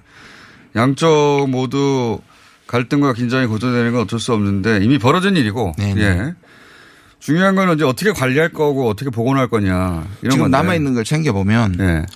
양쪽 0.76 1.48
모두 1.48 2.20
갈등과 2.68 3.14
긴장이 3.14 3.46
고조되는 3.46 3.92
건 3.92 4.02
어쩔 4.02 4.20
수 4.20 4.32
없는데 4.32 4.78
이미 4.84 4.98
벌어진 4.98 5.36
일이고 5.36 5.74
네네. 5.76 6.00
예. 6.00 6.34
중요한 7.20 7.54
건 7.54 7.74
이제 7.74 7.84
어떻게 7.84 8.12
관리할 8.12 8.50
거고 8.50 8.88
어떻게 8.88 9.10
복원할 9.10 9.48
거냐 9.48 10.06
이런 10.22 10.30
지금. 10.36 10.50
남아 10.50 10.74
있는 10.74 10.94
걸 10.94 11.04
챙겨 11.04 11.32
보면 11.32 11.76
예. 11.80 12.06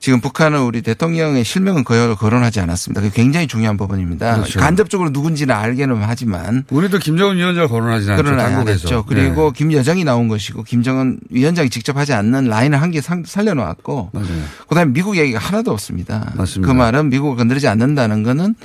지금 0.00 0.20
북한은 0.20 0.62
우리 0.62 0.82
대통령의 0.82 1.44
실명은 1.44 1.84
거의 1.84 2.16
거론하지 2.16 2.58
않았습니다. 2.58 3.00
그게 3.00 3.12
굉장히 3.22 3.46
중요한 3.46 3.76
부분입니다. 3.76 4.34
그렇죠. 4.34 4.58
간접적으로 4.58 5.10
누군지는 5.10 5.54
알기는 5.54 5.96
하지만 6.02 6.64
우리도 6.70 6.98
김정은 6.98 7.36
위원장을 7.36 7.68
거론하지 7.68 8.10
않죠. 8.10 8.20
그러나 8.24 8.46
안 8.46 8.50
당국에서. 8.54 8.80
했죠. 8.88 9.04
그리고 9.06 9.52
김여정이 9.52 10.02
나온 10.02 10.26
것이고 10.26 10.64
김정은 10.64 11.20
위원장이 11.30 11.70
직접 11.70 11.96
하지 11.96 12.14
않는 12.14 12.48
라인을 12.48 12.82
한 12.82 12.90
개 12.90 13.00
살려놓았고 13.00 14.10
네. 14.12 14.20
맞아요. 14.20 14.42
그다음에 14.68 14.92
미국 14.92 15.16
얘기가 15.18 15.38
하나도 15.38 15.70
없습니다. 15.70 16.32
맞습니다. 16.34 16.72
그 16.72 16.76
말은 16.76 17.08
미국을 17.08 17.36
건드리지 17.36 17.68
않는다는 17.68 18.24
거는 18.24 18.56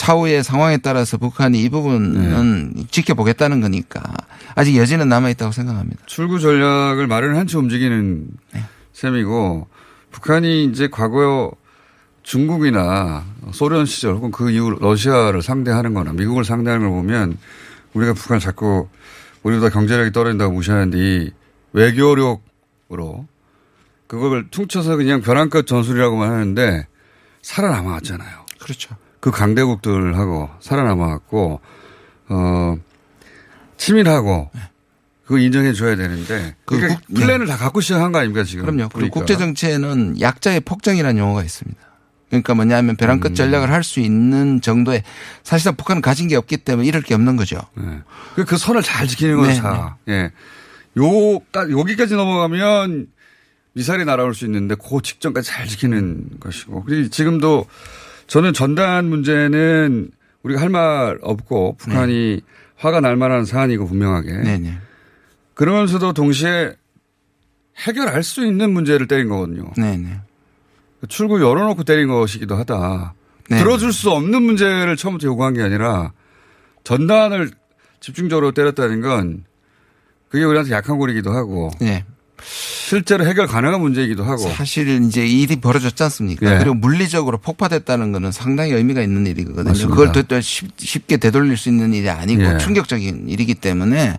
차후의 0.00 0.42
상황에 0.42 0.78
따라서 0.78 1.18
북한이 1.18 1.62
이 1.62 1.68
부분은 1.68 2.72
네. 2.74 2.86
지켜보겠다는 2.90 3.60
거니까 3.60 4.02
아직 4.54 4.78
여지는 4.78 5.10
남아 5.10 5.28
있다고 5.28 5.52
생각합니다. 5.52 6.02
출구 6.06 6.40
전략을 6.40 7.06
마련한 7.06 7.46
채 7.46 7.58
움직이는 7.58 8.28
네. 8.54 8.64
셈이고 8.94 9.68
북한이 10.10 10.64
이제 10.64 10.88
과거 10.90 11.52
중국이나 12.22 13.26
소련 13.52 13.84
시절 13.84 14.14
혹은 14.14 14.30
그 14.30 14.50
이후 14.50 14.70
러시아를 14.70 15.42
상대하는 15.42 15.92
거나 15.92 16.14
미국을 16.14 16.46
상대하는 16.46 16.86
걸 16.88 16.96
보면 16.96 17.36
우리가 17.92 18.14
북한을 18.14 18.40
자꾸 18.40 18.88
우리보다 19.42 19.68
경제력이 19.68 20.12
떨어진다고 20.12 20.54
무시하는데 20.54 20.96
이 20.98 21.30
외교력으로 21.74 23.26
그걸 24.06 24.48
퉁쳐서 24.50 24.96
그냥 24.96 25.20
벼랑 25.20 25.50
끝 25.50 25.66
전술이라고만 25.66 26.32
하는데 26.32 26.86
살아남아왔잖아요. 27.42 28.46
그렇죠. 28.60 28.96
그 29.20 29.30
강대국들하고 29.30 30.50
살아남아왔고 30.60 31.60
어 32.30 32.76
치밀하고 33.76 34.50
그거 35.24 35.38
인정해 35.38 35.72
줘야 35.72 35.94
되는데 35.96 36.56
그 36.64 36.76
그러니까 36.76 37.00
국- 37.06 37.14
플랜을 37.14 37.46
다 37.46 37.56
갖고 37.56 37.80
시작한 37.80 38.12
거 38.12 38.18
아닙니까 38.18 38.44
지금? 38.44 38.64
그럼요. 38.64 38.88
그리고 38.88 38.98
보니까. 38.98 39.14
국제 39.14 39.36
정치에는 39.36 40.20
약자의 40.20 40.60
폭정이라는 40.60 41.18
용어가 41.20 41.42
있습니다. 41.44 41.80
그러니까 42.30 42.54
뭐냐면 42.54 42.96
벼랑 42.96 43.16
음. 43.18 43.20
끝 43.20 43.34
전략을 43.34 43.70
할 43.72 43.82
수 43.82 44.00
있는 44.00 44.60
정도의 44.60 45.02
사실상 45.42 45.74
북한은 45.76 46.00
가진 46.00 46.28
게 46.28 46.36
없기 46.36 46.58
때문에 46.58 46.86
이럴 46.86 47.02
게 47.02 47.14
없는 47.14 47.36
거죠. 47.36 47.58
네. 47.76 47.98
그, 48.36 48.44
그 48.44 48.56
선을 48.56 48.82
잘 48.82 49.06
지키는 49.08 49.36
거죠. 49.36 49.48
네, 49.50 49.56
자. 49.56 49.96
예. 50.08 50.30
요, 50.98 51.40
여기까지 51.78 52.14
넘어가면 52.14 53.08
미사일이 53.72 54.04
날아올 54.04 54.34
수 54.34 54.44
있는데 54.46 54.74
그 54.76 55.00
직전까지 55.02 55.48
잘 55.48 55.66
지키는 55.66 56.38
것이고. 56.40 56.84
그리고 56.84 57.08
지금도 57.08 57.66
저는 58.30 58.52
전단 58.52 59.08
문제는 59.08 60.10
우리가 60.44 60.60
할 60.60 60.68
말 60.70 61.18
없고 61.20 61.76
북한이 61.78 62.40
화가 62.76 63.00
날 63.00 63.16
만한 63.16 63.44
사안이고 63.44 63.86
분명하게. 63.86 64.32
네네. 64.32 64.78
그러면서도 65.54 66.12
동시에 66.12 66.74
해결할 67.86 68.22
수 68.22 68.46
있는 68.46 68.70
문제를 68.72 69.06
때린 69.08 69.28
거거든요. 69.28 69.70
네네. 69.76 70.20
출구 71.08 71.40
열어놓고 71.42 71.82
때린 71.82 72.08
것이기도 72.08 72.54
하다. 72.54 73.14
네. 73.50 73.58
들어줄 73.58 73.92
수 73.92 74.10
없는 74.12 74.42
문제를 74.42 74.96
처음부터 74.96 75.26
요구한 75.26 75.54
게 75.54 75.62
아니라 75.62 76.12
전단을 76.84 77.50
집중적으로 77.98 78.52
때렸다는 78.52 79.00
건 79.00 79.44
그게 80.28 80.44
우리한테 80.44 80.70
약한 80.72 80.98
골이기도 80.98 81.32
하고 81.32 81.70
네. 81.80 82.04
실제로 82.44 83.26
해결 83.26 83.46
가능한 83.46 83.80
문제이기도 83.80 84.24
하고 84.24 84.48
사실 84.50 85.02
이제 85.04 85.26
일이 85.26 85.56
벌어졌지 85.56 86.02
않습니까? 86.02 86.54
예. 86.54 86.58
그리고 86.58 86.74
물리적으로 86.74 87.38
폭파됐다는 87.38 88.12
거는 88.12 88.32
상당히 88.32 88.72
의미가 88.72 89.02
있는 89.02 89.26
일이거든요. 89.26 89.64
맞습니다. 89.64 89.94
그걸 89.96 90.26
또, 90.26 90.40
쉽- 90.40 90.70
쉽게 90.78 91.16
되돌릴 91.18 91.56
수 91.56 91.68
있는 91.68 91.94
일이 91.94 92.08
아니고 92.10 92.42
예. 92.42 92.58
충격적인 92.58 93.28
일이기 93.28 93.54
때문에 93.54 94.18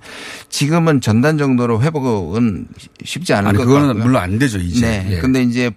지금은 0.50 1.02
전단 1.02 1.38
정도로 1.38 1.82
회복은 1.82 2.68
쉽지 3.04 3.34
않을 3.34 3.50
아니, 3.50 3.58
것 3.58 3.66
그거는 3.66 3.88
같고요. 3.88 4.04
물론 4.04 4.22
안 4.22 4.40
되죠, 4.40 4.58
이제. 4.60 4.86
네. 4.86 5.08
예. 5.16 5.20
근데 5.20 5.42
이제 5.44 5.72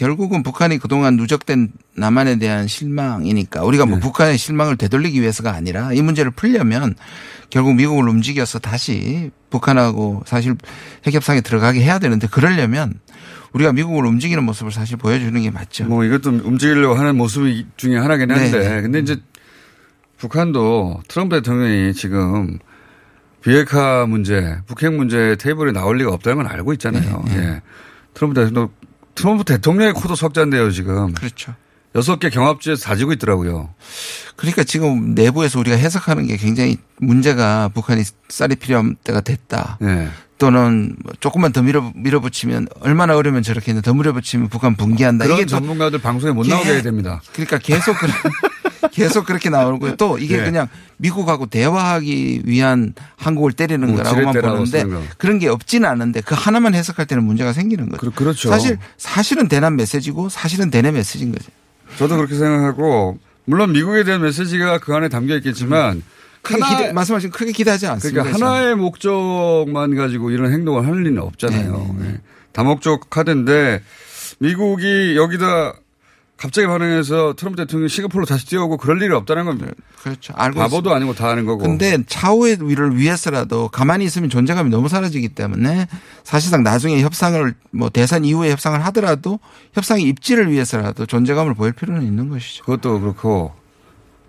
결국은 0.00 0.42
북한이 0.42 0.78
그동안 0.78 1.16
누적된 1.16 1.72
남한에 1.94 2.38
대한 2.38 2.66
실망이니까 2.66 3.62
우리가 3.64 3.84
네. 3.84 3.90
뭐 3.90 3.98
북한의 3.98 4.38
실망을 4.38 4.78
되돌리기 4.78 5.20
위해서가 5.20 5.52
아니라 5.52 5.92
이 5.92 6.00
문제를 6.00 6.30
풀려면 6.30 6.94
결국 7.50 7.74
미국을 7.74 8.08
움직여서 8.08 8.60
다시 8.60 9.30
북한하고 9.50 10.22
사실 10.24 10.56
핵협상에 11.06 11.42
들어가게 11.42 11.82
해야 11.82 11.98
되는데 11.98 12.28
그러려면 12.28 12.94
우리가 13.52 13.74
미국을 13.74 14.06
움직이는 14.06 14.42
모습을 14.42 14.72
사실 14.72 14.96
보여주는 14.96 15.38
게 15.38 15.50
맞죠. 15.50 15.84
뭐 15.84 16.02
이것도 16.02 16.30
움직이려고 16.44 16.94
하는 16.94 17.18
모습 17.18 17.44
중에 17.76 17.98
하나긴 17.98 18.30
한데 18.30 18.58
네. 18.58 18.80
근데 18.80 19.00
이제 19.00 19.18
북한도 20.16 21.02
트럼프 21.08 21.36
대통령이 21.36 21.92
지금 21.92 22.58
비핵화 23.42 24.06
문제, 24.06 24.60
북핵 24.66 24.94
문제 24.94 25.36
테이블에 25.38 25.72
나올 25.72 25.98
리가 25.98 26.10
없다는 26.10 26.42
건 26.42 26.46
알고 26.46 26.72
있잖아요. 26.72 27.22
네, 27.26 27.36
예. 27.36 27.62
트럼프 28.14 28.40
대통령 28.40 28.70
트럼프 29.20 29.44
대통령의 29.44 29.92
코도 29.92 30.14
석자인데요, 30.14 30.70
지금. 30.70 31.12
그렇죠. 31.12 31.54
여섯 31.94 32.18
개 32.20 32.30
경합지에서 32.30 32.84
다지고 32.84 33.12
있더라고요. 33.12 33.74
그러니까 34.36 34.64
지금 34.64 35.14
내부에서 35.14 35.58
우리가 35.58 35.76
해석하는 35.76 36.26
게 36.26 36.36
굉장히 36.36 36.78
문제가 36.98 37.68
북한이 37.68 38.04
쌀이 38.28 38.56
필요한 38.56 38.96
때가 39.02 39.20
됐다. 39.20 39.78
네. 39.80 40.08
또는 40.38 40.96
뭐 41.02 41.12
조금만 41.20 41.52
더 41.52 41.62
밀어 41.62 41.92
밀어붙이면 41.94 42.68
얼마나 42.80 43.14
어려우면 43.16 43.42
저렇게 43.42 43.72
했는데 43.72 43.84
더 43.84 43.94
밀어붙이면 43.94 44.48
북한 44.48 44.74
붕괴한다. 44.74 45.26
그런 45.26 45.38
이게 45.38 45.44
또 45.44 45.50
전문가들 45.50 46.00
방송에 46.00 46.32
못 46.32 46.46
예. 46.46 46.50
나오게 46.50 46.72
해야 46.72 46.82
됩니다. 46.82 47.20
그러니까 47.32 47.58
계속 47.58 47.98
그래, 47.98 48.12
계속 48.92 49.26
그렇게 49.26 49.50
나오고요. 49.50 49.96
또 49.96 50.18
이게 50.18 50.38
네. 50.38 50.44
그냥 50.44 50.68
미국하고 50.96 51.46
대화하기 51.46 52.42
위한 52.44 52.94
한국을 53.16 53.52
때리는 53.52 53.86
뭐 53.86 53.96
거라고만 54.02 54.34
보는데 54.40 54.84
거. 54.84 55.02
그런 55.18 55.38
게 55.38 55.48
없지는 55.48 55.88
않은데 55.88 56.20
그 56.20 56.34
하나만 56.34 56.74
해석할 56.74 57.06
때는 57.06 57.24
문제가 57.24 57.52
생기는 57.52 57.88
거죠. 57.88 58.10
그, 58.10 58.24
렇죠 58.24 58.48
사실 58.50 58.78
사실은 58.96 59.48
대남 59.48 59.76
메시지고 59.76 60.28
사실은 60.28 60.70
대내 60.70 60.90
메시지인 60.90 61.32
거죠. 61.32 61.50
저도 61.98 62.16
그렇게 62.16 62.34
생각하고 62.34 63.18
물론 63.44 63.72
미국에 63.72 64.04
대한 64.04 64.22
메시지가 64.22 64.78
그 64.78 64.94
안에 64.94 65.08
담겨 65.08 65.36
있겠지만 65.36 66.02
크게 66.42 66.62
하나- 66.62 66.76
기대, 66.78 66.92
말씀하신 66.92 67.30
크게 67.30 67.52
기대하지 67.52 67.86
않습니다. 67.86 68.22
그러니까 68.22 68.46
하나의 68.46 68.76
목적만 68.76 69.94
가지고 69.96 70.30
이런 70.30 70.52
행동을 70.52 70.86
할 70.86 71.02
리는 71.02 71.20
없잖아요. 71.20 71.96
네, 71.98 72.06
예. 72.08 72.20
다목적 72.52 73.10
카드인데 73.10 73.82
미국이 74.38 75.16
여기다 75.16 75.74
갑자기 76.40 76.66
반응해서 76.66 77.34
트럼프 77.36 77.58
대통령이 77.58 77.90
싱가포르로 77.90 78.24
다시 78.24 78.46
뛰어오고 78.46 78.78
그럴 78.78 79.02
일이 79.02 79.12
없다는 79.12 79.44
건 79.44 79.74
그렇죠. 80.02 80.32
알고 80.34 80.58
바보도 80.58 80.88
있습니다. 80.88 80.96
아니고 80.96 81.14
다 81.14 81.28
아는 81.28 81.44
거고. 81.44 81.64
근데 81.64 82.02
차후의 82.06 82.58
위를 82.62 82.96
위해서라도 82.96 83.68
가만히 83.68 84.06
있으면 84.06 84.30
존재감이 84.30 84.70
너무 84.70 84.88
사라지기 84.88 85.28
때문에 85.30 85.86
사실상 86.24 86.62
나중에 86.62 87.02
협상을 87.02 87.54
뭐 87.72 87.90
대선 87.90 88.24
이후에 88.24 88.50
협상을 88.52 88.82
하더라도 88.86 89.38
협상의 89.74 90.04
입지를 90.04 90.50
위해서라도 90.50 91.04
존재감을 91.04 91.52
보일 91.52 91.72
필요는 91.72 92.04
있는 92.04 92.30
것이죠. 92.30 92.64
그것도 92.64 93.00
그렇고 93.00 93.52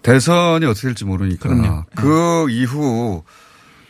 대선이 0.01 0.65
어떻게 0.65 0.89
될지 0.89 1.05
모르니까 1.05 1.47
그럼요. 1.47 1.85
그 1.95 2.49
이후 2.49 3.23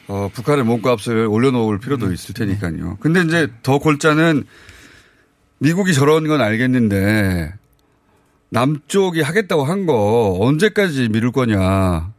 어, 0.07 0.29
북한의 0.31 0.63
몸값을 0.65 1.25
올려놓을 1.25 1.79
필요도 1.79 2.13
있을 2.13 2.35
테니까요. 2.35 2.97
근데 2.99 3.21
이제 3.21 3.47
더 3.63 3.79
골자는 3.79 4.43
미국이 5.57 5.95
저런 5.95 6.27
건 6.27 6.39
알겠는데 6.39 7.60
남쪽이 8.51 9.21
하겠다고 9.21 9.63
한 9.63 9.85
거 9.85 10.37
언제까지 10.39 11.09
미룰 11.09 11.31
거냐. 11.31 12.11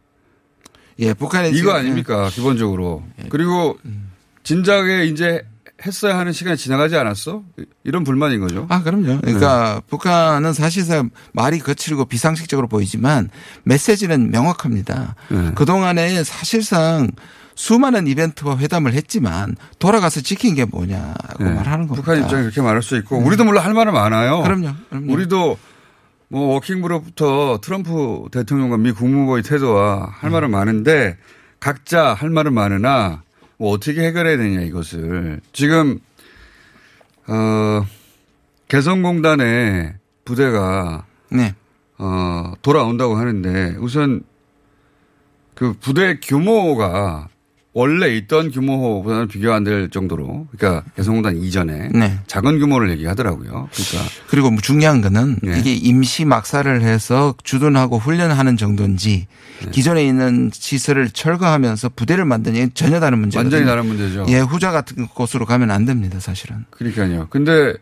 예, 0.99 1.13
북한의 1.13 1.51
이거 1.51 1.57
지금- 1.57 1.71
예. 1.73 1.75
아닙니까 1.79 2.29
기본적으로. 2.29 3.03
그리고 3.29 3.77
진작에 4.43 5.05
이제 5.05 5.43
했어야 5.85 6.17
하는 6.17 6.31
시간이 6.33 6.57
지나가지 6.57 6.95
않았어? 6.95 7.43
이런 7.83 8.03
불만인 8.03 8.39
거죠. 8.39 8.65
아, 8.69 8.81
그럼요. 8.83 9.19
그러니까 9.21 9.81
북한은 9.87 10.53
사실상 10.53 11.09
말이 11.33 11.59
거칠고 11.59 12.05
비상식적으로 12.05 12.67
보이지만 12.67 13.29
메시지는 13.63 14.31
명확합니다. 14.31 15.15
네. 15.29 15.51
그동안에 15.55 16.23
사실상 16.23 17.09
수많은 17.55 18.07
이벤트와 18.07 18.57
회담을 18.57 18.93
했지만 18.93 19.55
돌아가서 19.79 20.21
지킨 20.21 20.55
게 20.55 20.65
뭐냐고 20.65 21.43
네. 21.43 21.51
말하는 21.51 21.87
겁니다. 21.87 21.95
북한 21.95 22.23
입장에 22.23 22.41
그렇게 22.43 22.61
말할 22.61 22.81
수 22.81 22.95
있고 22.97 23.17
우리도 23.19 23.43
물론 23.43 23.63
할 23.63 23.73
말은 23.73 23.93
많아요. 23.93 24.41
그럼요. 24.41 24.69
그럼요. 24.89 25.13
우리도 25.13 25.57
뭐 26.33 26.55
워킹그룹부터 26.55 27.59
트럼프 27.61 28.27
대통령과 28.31 28.77
미 28.77 28.91
국무부의 28.91 29.43
태도와 29.43 30.07
할 30.09 30.31
말은 30.31 30.49
많은데 30.49 31.15
각자 31.59 32.15
할 32.15 32.31
말은 32.31 32.55
많으나 32.55 33.21
뭐 33.57 33.71
어떻게 33.71 34.03
해결해야 34.03 34.37
되냐 34.37 34.61
이것을 34.61 35.41
지금 35.51 35.99
어 37.27 37.85
개성공단의 38.67 39.93
부대가 40.25 41.05
네. 41.29 41.53
어 41.99 42.53
돌아온다고 42.63 43.15
하는데 43.15 43.75
우선 43.77 44.23
그 45.53 45.73
부대 45.79 46.19
규모가 46.19 47.29
원래 47.73 48.15
있던 48.15 48.51
규모보다는 48.51 49.27
비교가 49.27 49.55
안 49.55 49.63
될 49.63 49.89
정도로 49.89 50.47
그러니까 50.55 50.83
개성공단 50.95 51.37
이전에 51.37 51.89
네. 51.93 52.19
작은 52.27 52.59
규모를 52.59 52.91
얘기하더라고요. 52.91 53.47
그러니까 53.73 54.09
그리고 54.27 54.51
뭐 54.51 54.61
중요한 54.61 55.01
거는 55.01 55.37
네. 55.41 55.57
이게 55.59 55.73
임시 55.73 56.23
막사를 56.25 56.81
해서 56.83 57.33
주둔하고 57.43 57.97
훈련하는 57.97 58.57
정도인지 58.57 59.25
네. 59.63 59.71
기존에 59.71 60.05
있는 60.05 60.51
시설을 60.53 61.09
철거하면서 61.11 61.89
부대를 61.95 62.25
만드는 62.25 62.71
전혀 62.75 62.99
다른 62.99 63.19
문제거든요. 63.19 63.55
완전히 63.55 63.65
다른 63.65 63.85
문제죠. 63.87 64.25
예, 64.29 64.39
후자 64.39 64.71
같은 64.71 65.07
곳으로 65.07 65.45
가면 65.45 65.71
안 65.71 65.85
됩니다, 65.85 66.19
사실은. 66.19 66.65
그러니까요. 66.69 67.27
근데 67.29 67.73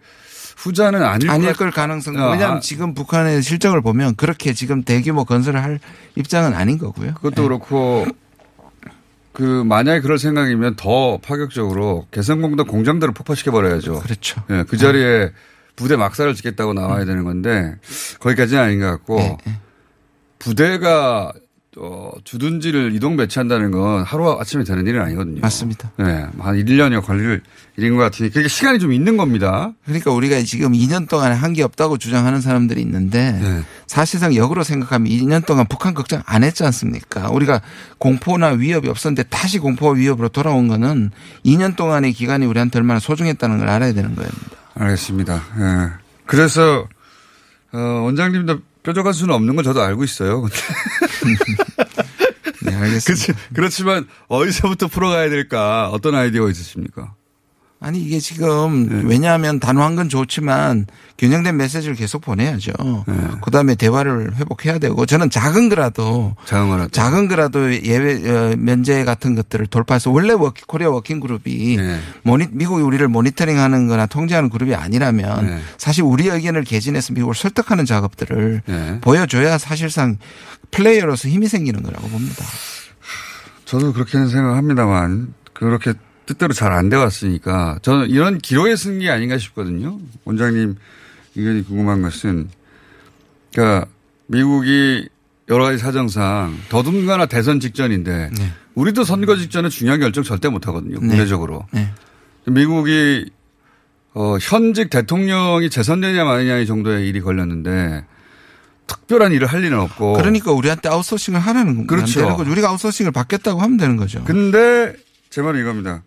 후자는 0.58 1.02
아닐, 1.04 1.30
아닐 1.30 1.48
것- 1.50 1.58
걸 1.58 1.72
가능성. 1.72 2.18
아, 2.18 2.30
왜냐하면 2.32 2.58
아. 2.58 2.60
지금 2.60 2.94
북한의 2.94 3.42
실정을 3.42 3.82
보면 3.82 4.16
그렇게 4.16 4.54
지금 4.54 4.84
대규모 4.84 5.26
건설을 5.26 5.62
할 5.64 5.80
입장은 6.16 6.54
아닌 6.54 6.78
거고요. 6.78 7.16
그것도 7.16 7.44
그렇고 7.44 8.06
그 9.34 9.64
만약에 9.64 10.02
그럴 10.02 10.18
생각이면 10.18 10.76
더 10.76 11.18
파격적으로 11.18 12.08
개성공단 12.12 12.68
공장들을 12.68 13.14
폭파시켜 13.14 13.52
버려야죠. 13.52 14.00
그렇죠. 14.00 14.44
예, 14.50 14.66
그 14.68 14.78
자리에 14.78 15.32
부대 15.76 15.96
막사를 15.96 16.34
짓겠다고 16.36 16.74
나와야 16.74 17.06
되는 17.06 17.24
건데 17.24 17.76
거기까지는 18.20 18.62
아닌 18.62 18.80
것 18.82 18.88
같고 18.88 19.18
네, 19.18 19.38
부대가 20.38 21.32
어, 21.78 22.12
주둔지를 22.26 22.94
이동 22.94 23.16
배치한다는 23.16 23.72
건 23.72 24.04
하루 24.04 24.38
아침에 24.38 24.66
되는 24.66 24.86
일은 24.86 25.02
아니거든요. 25.02 25.40
맞습니다. 25.40 25.90
네, 25.98 26.26
한 26.38 26.56
1, 26.58 26.66
2년이 26.66 27.02
걸릴 27.02 27.42
일인 27.78 27.96
것 27.96 28.02
같으니 28.04 28.30
그게 28.30 28.50
시간이 28.50 28.78
좀 28.80 28.92
있는 28.92 29.16
겁니다. 29.16 29.72
그러니까 29.86 30.12
우리가 30.12 30.42
지금 30.42 30.74
2년 30.74 31.08
동안 31.08 31.32
한 31.32 31.54
게 31.54 31.64
없다고 31.64 31.98
주장하는 31.98 32.42
사람들이 32.42 32.82
있는데 32.82 33.32
네. 33.42 33.62
사실상 33.88 34.36
역으로 34.36 34.64
생각하면 34.64 35.10
2년 35.10 35.46
동안 35.46 35.66
북한 35.70 35.94
걱정 35.94 36.22
안 36.26 36.44
했지 36.44 36.64
않습니까? 36.66 37.30
우리가 37.30 37.62
공포나 38.00 38.50
위협이 38.50 38.90
없었는데 38.90 39.24
다시 39.30 39.58
공포와 39.60 39.94
위협으로 39.94 40.28
돌아온 40.28 40.68
거는 40.68 41.12
2년 41.46 41.78
동안의 41.78 42.12
기간이 42.12 42.46
우리한테 42.48 42.80
얼마나 42.80 43.00
소중했다는 43.00 43.60
걸 43.60 43.70
알아야 43.70 43.94
되는 43.94 44.14
겁니다. 44.14 44.38
알겠습니다. 44.76 45.36
예. 45.60 45.90
그래서 46.26 46.88
어, 47.74 47.78
원장님도 47.78 48.60
뾰족한 48.84 49.14
수는 49.14 49.34
없는 49.36 49.56
건 49.56 49.64
저도 49.64 49.82
알고 49.82 50.04
있어요. 50.04 50.48
네, 52.64 52.76
알겠습니다. 52.76 53.40
그렇지만 53.54 54.08
어디서부터 54.28 54.88
풀어가야 54.88 55.30
될까 55.30 55.90
어떤 55.90 56.16
아이디어가 56.16 56.50
있으십니까? 56.50 57.14
아니 57.84 58.00
이게 58.00 58.20
지금 58.20 59.08
왜냐하면 59.08 59.60
단호한 59.60 59.96
건 59.96 60.08
좋지만 60.08 60.86
균형된 61.18 61.58
메시지를 61.58 61.96
계속 61.96 62.22
보내야죠. 62.22 62.72
그다음에 63.42 63.74
대화를 63.74 64.36
회복해야 64.36 64.78
되고 64.78 65.08
저는 65.08 65.32
작은 65.32 65.68
거라도 65.68 66.36
작은 66.46 66.70
거라도 66.70 66.90
작은 66.90 67.28
거라도 67.28 67.84
예외 67.84 68.30
어, 68.30 68.56
면제 68.56 69.04
같은 69.04 69.34
것들을 69.34 69.66
돌파해서 69.66 70.12
원래 70.12 70.34
working, 70.34 70.66
Korea 70.68 70.92
working 70.92 71.22
group이 71.22 71.80
모니, 72.22 72.48
미국이 72.52 72.84
우리를 72.84 73.06
모니터링하는 73.08 73.88
거나 73.88 74.06
통제하는 74.06 74.50
그룹이 74.52 74.76
아니라면 74.76 75.48
네. 75.48 75.60
사실 75.80 76.04
우리 76.04 76.28
의견을 76.28 76.64
개진해서 76.64 77.14
미국을 77.14 77.34
설득하는 77.34 77.86
작업들을 77.86 78.62
네. 78.64 79.00
보여줘야 79.02 79.58
사실상 79.58 80.18
플레이어로서 80.70 81.30
힘이 81.30 81.48
생기는 81.48 81.82
거라고 81.82 82.08
봅니다. 82.10 82.46
저도 83.66 83.92
그렇게는 83.92 84.30
생각합니다만 84.30 85.34
그렇게 85.54 85.94
뜻대로 86.32 86.54
잘 86.54 86.72
안 86.72 86.90
돼 86.90 86.96
왔으니까 86.96 87.80
저는 87.82 88.10
이런 88.10 88.38
기로에 88.38 88.76
쓴 88.76 89.00
게 89.00 89.10
아닌가 89.10 89.38
싶거든요. 89.38 90.00
원장님 90.26 90.76
의견이 91.36 91.64
궁금한 91.66 92.02
것은 92.02 92.50
그러니까 93.54 93.88
미국이 94.28 95.08
여러 95.50 95.66
가지 95.66 95.78
사정상 95.78 96.58
더듬가나 96.70 97.26
대선 97.26 97.60
직전인데 97.60 98.32
우리도 98.76 99.04
선거 99.04 99.36
직전에 99.36 99.68
중요한 99.70 100.00
결정 100.00 100.24
절대 100.24 100.48
못 100.48 100.68
하거든요. 100.68 101.00
네. 101.02 101.08
국내적으로. 101.08 101.66
네. 101.72 101.92
미국이 102.48 103.30
어, 104.14 104.38
현직 104.42 104.90
대통령이 104.90 105.70
재선되냐 105.70 106.24
마느냐 106.24 106.64
정도의 106.66 107.08
일이 107.08 107.20
걸렸는데 107.22 108.06
특별한 108.88 109.32
일을 109.34 109.48
할 109.48 109.64
일은 109.64 109.80
없고. 109.80 110.14
그러니까 110.14 110.52
우리한테 110.52 110.90
아웃소싱을 110.90 111.40
하라는 111.40 111.88
그렇죠. 111.88 112.36
거죠. 112.38 112.50
우리가 112.52 112.70
아웃소싱을 112.70 113.12
받겠다고 113.12 113.60
하면 113.62 113.78
되는 113.78 113.98
거죠. 113.98 114.24
근데 114.26 114.94
제 115.30 115.42
말은 115.42 115.60
이겁니다. 115.62 116.04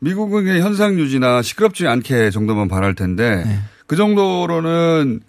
미국은 0.00 0.46
현상 0.60 0.98
유지나 0.98 1.42
시끄럽지 1.42 1.86
않게 1.86 2.30
정도만 2.30 2.68
바랄 2.68 2.94
텐데 2.94 3.44
네. 3.44 3.58
그 3.86 3.96
정도로는 3.96 5.20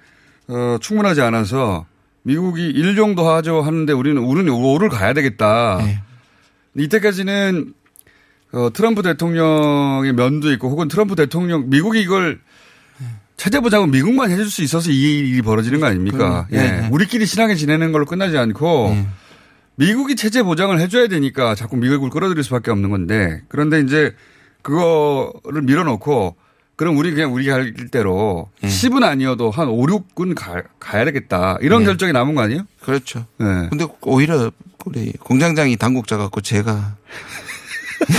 어, 0.48 0.78
충분하지 0.80 1.22
않아서 1.22 1.86
미국이 2.24 2.68
일 2.68 2.96
정도 2.96 3.28
하죠 3.30 3.62
하는데 3.62 3.92
우리는 3.94 4.22
우리는 4.22 4.52
오를 4.52 4.90
가야 4.90 5.14
되겠다. 5.14 5.80
네. 5.84 6.02
이때까지는 6.76 7.74
어, 8.52 8.70
트럼프 8.74 9.02
대통령의 9.02 10.14
면도 10.14 10.52
있고 10.54 10.70
혹은 10.70 10.88
트럼프 10.88 11.16
대통령 11.16 11.70
미국이 11.70 12.02
이걸 12.02 12.40
체제 13.38 13.62
보장은 13.62 13.92
미국만 13.92 14.32
해줄 14.32 14.50
수 14.50 14.64
있어서 14.64 14.92
이 14.92 15.20
일이 15.20 15.42
벌어지는 15.42 15.80
거 15.80 15.86
아닙니까? 15.86 16.48
예. 16.52 16.58
네, 16.58 16.82
네. 16.82 16.90
우리끼리 16.92 17.26
친하게 17.26 17.56
지내는 17.56 17.94
걸로 17.94 18.06
끝나지 18.06 18.38
않고 18.38 18.98
미국이 19.76 20.18
체제 20.18 20.44
보장을 20.44 20.78
해줘야 20.78 21.08
되니까 21.08 21.56
자꾸 21.56 21.78
미국을 21.78 22.10
끌어들일 22.10 22.44
수밖에 22.44 22.70
없는 22.70 22.90
건데 22.90 23.42
그런데 23.48 23.80
이제 23.80 24.14
그거를 24.62 25.62
밀어놓고 25.64 26.36
그럼 26.76 26.98
우리 26.98 27.12
그냥 27.12 27.34
우리 27.34 27.46
갈 27.48 27.74
대로 27.92 28.50
10은 28.62 29.04
아니어도 29.04 29.52
한 29.52 29.68
5, 29.68 29.86
6은 29.86 30.34
가, 30.34 30.64
가야 30.80 31.04
되겠다. 31.04 31.58
이런 31.60 31.82
네. 31.82 31.88
결정이 31.88 32.14
남은 32.14 32.36
거 32.36 32.42
아니에요? 32.42 32.64
그렇죠. 32.82 33.26
네. 33.38 33.68
근데 33.70 33.86
오히려 34.02 34.50
우리 34.86 35.12
공장장이 35.20 35.76
당국자 35.76 36.16
같고 36.16 36.40
제가 36.40 36.96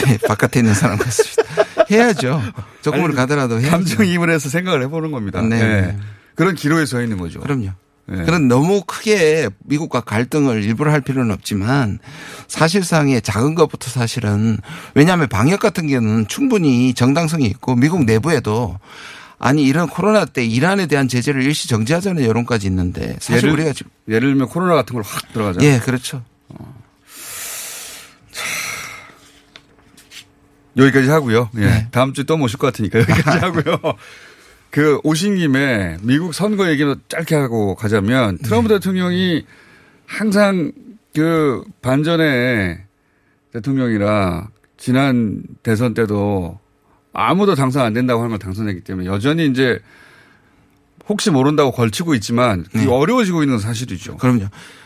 네, 0.04 0.18
바깥에 0.28 0.60
있는 0.60 0.74
사람 0.74 0.98
같습니다. 0.98 1.42
해야죠. 1.90 2.40
아니, 2.92 3.14
가더라도 3.14 3.60
해야죠. 3.60 3.70
감정이입을 3.70 4.30
해서 4.30 4.50
생각을 4.50 4.82
해보는 4.82 5.10
겁니다. 5.10 5.40
네. 5.40 5.60
예. 5.60 5.96
그런 6.34 6.54
기로에 6.54 6.84
서 6.86 7.02
있는 7.02 7.16
거죠. 7.16 7.40
그럼요. 7.40 7.70
예. 8.12 8.16
그런 8.24 8.48
너무 8.48 8.82
크게 8.84 9.48
미국과 9.60 10.00
갈등을 10.00 10.64
일부러 10.64 10.90
할 10.92 11.00
필요는 11.00 11.32
없지만 11.32 11.98
사실상의 12.48 13.22
작은 13.22 13.54
것부터 13.54 13.88
사실은 13.90 14.58
왜냐하면 14.94 15.28
방역 15.28 15.60
같은 15.60 15.86
경우는 15.86 16.26
충분히 16.28 16.92
정당성이 16.94 17.46
있고 17.46 17.76
미국 17.76 18.04
내부에도 18.04 18.78
아니 19.38 19.62
이런 19.62 19.88
코로나 19.88 20.24
때 20.24 20.44
이란에 20.44 20.86
대한 20.86 21.08
제재를 21.08 21.42
일시 21.42 21.68
정지하자는 21.68 22.24
여론까지 22.24 22.66
있는데 22.66 23.16
사실 23.20 23.36
예를, 23.48 23.50
우리가 23.52 23.72
지금 23.72 23.90
예를 24.08 24.30
들면 24.30 24.48
코로나 24.48 24.74
같은 24.74 24.94
걸 24.94 25.02
확 25.04 25.32
들어가자. 25.32 25.60
예 25.64 25.78
그렇죠. 25.78 26.22
여기까지 30.76 31.08
하고요. 31.08 31.50
예. 31.56 31.60
네. 31.60 31.88
다음 31.90 32.12
주에 32.12 32.24
또 32.24 32.36
모실 32.36 32.58
것 32.58 32.68
같으니까 32.68 33.00
여기까지 33.00 33.38
하고요. 33.44 33.78
그 34.70 35.00
오신 35.02 35.36
김에 35.36 35.96
미국 36.02 36.32
선거 36.32 36.68
얘기도 36.68 36.94
짧게 37.08 37.34
하고 37.34 37.74
가자면 37.74 38.38
트럼프 38.38 38.68
네. 38.68 38.74
대통령이 38.74 39.44
항상 40.06 40.72
그 41.14 41.62
반전의 41.82 42.78
대통령이라 43.52 44.48
지난 44.76 45.42
대선 45.62 45.94
때도 45.94 46.58
아무도 47.12 47.54
당선 47.56 47.84
안 47.84 47.92
된다고 47.92 48.20
하는 48.20 48.30
걸 48.30 48.38
당선했기 48.38 48.82
때문에 48.82 49.06
여전히 49.08 49.46
이제 49.46 49.80
혹시 51.10 51.30
모른다고 51.30 51.72
걸치고 51.72 52.14
있지만 52.14 52.64
그게 52.72 52.86
어려워지고 52.88 53.42
있는 53.42 53.56
건 53.56 53.60
사실이죠. 53.60 54.12
네. 54.12 54.18
그럼요. 54.18 54.44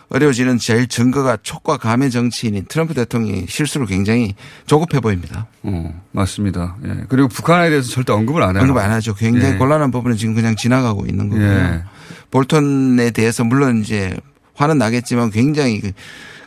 어려워지는 0.08 0.58
제일 0.58 0.86
증거가 0.86 1.36
촉과 1.42 1.76
감의 1.76 2.10
정치인인 2.10 2.64
트럼프 2.68 2.94
대통령이 2.94 3.44
실수를 3.48 3.86
굉장히 3.86 4.34
조급해 4.66 5.00
보입니다. 5.00 5.46
어, 5.62 6.02
맞습니다. 6.12 6.76
예. 6.86 7.04
그리고 7.08 7.28
북한에 7.28 7.68
대해서 7.68 7.90
절대 7.90 8.12
언급을 8.12 8.42
안 8.42 8.56
해요. 8.56 8.62
언급 8.62 8.78
안 8.78 8.90
하죠. 8.92 9.14
굉장히 9.14 9.54
예. 9.54 9.58
곤란한 9.58 9.90
부분은 9.90 10.16
지금 10.16 10.34
그냥 10.34 10.56
지나가고 10.56 11.06
있는 11.06 11.28
거고요. 11.28 11.46
예. 11.46 11.82
볼턴에 12.30 13.10
대해서 13.10 13.44
물론 13.44 13.80
이제 13.82 14.16
화는 14.54 14.78
나겠지만 14.78 15.30
굉장히 15.30 15.80
그 15.80 15.92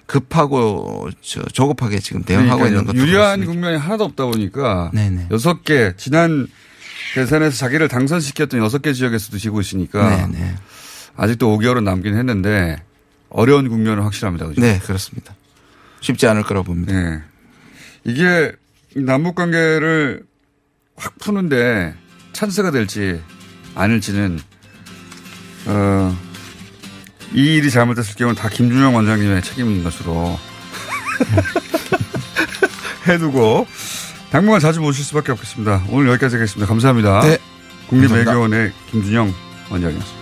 급하고 0.08 1.10
저 1.22 1.42
조급하게 1.44 2.00
지금 2.00 2.24
대응하고 2.24 2.60
그러니까요. 2.60 2.80
있는 2.80 2.86
것도 2.86 2.98
유리한. 2.98 3.46
국면이 3.46 3.78
하나도 3.78 4.06
없다 4.06 4.26
보니까. 4.26 4.92
여섯 5.32 5.64
개 5.64 5.94
지난 5.98 6.48
대선에서 7.14 7.56
자기를 7.56 7.88
당선시켰던 7.88 8.60
여섯 8.60 8.82
개 8.82 8.94
지역에서도 8.94 9.38
지고 9.38 9.62
있으니까 9.62 10.28
네네. 10.28 10.56
아직도 11.16 11.58
5개월은 11.58 11.84
남긴 11.84 12.16
했는데 12.16 12.78
어려운 13.30 13.70
국면은 13.70 14.04
확실합니다. 14.04 14.48
그죠? 14.48 14.62
네, 14.62 14.80
그렇습니다. 14.80 15.36
쉽지 16.02 16.28
않을 16.28 16.44
거라고 16.44 16.66
봅니다. 16.66 16.94
네. 16.94 17.22
이게 18.04 18.52
남북 18.96 19.36
관계를 19.36 20.24
확 20.96 21.18
푸는데 21.20 21.94
찬스가 22.34 22.72
될지 22.72 23.22
아닐지는 23.76 24.40
어, 25.66 26.18
이 27.34 27.58
일이 27.58 27.70
잘못됐을 27.70 28.16
경우는 28.16 28.40
다 28.40 28.48
김준영 28.50 28.96
원장님의 28.96 29.42
책임인 29.42 29.84
것으로 29.84 30.40
해두고 33.08 33.68
당분간 34.32 34.60
자주 34.60 34.82
모실 34.82 35.04
수밖에 35.06 35.32
없겠습니다. 35.32 35.86
오늘 35.90 36.10
여기까지 36.10 36.36
하겠습니다. 36.36 36.68
감사합니다. 36.68 37.22
네. 37.22 37.38
국립외교원의 37.90 38.74
김준영 38.92 39.34
원장이었습니다. 39.72 40.17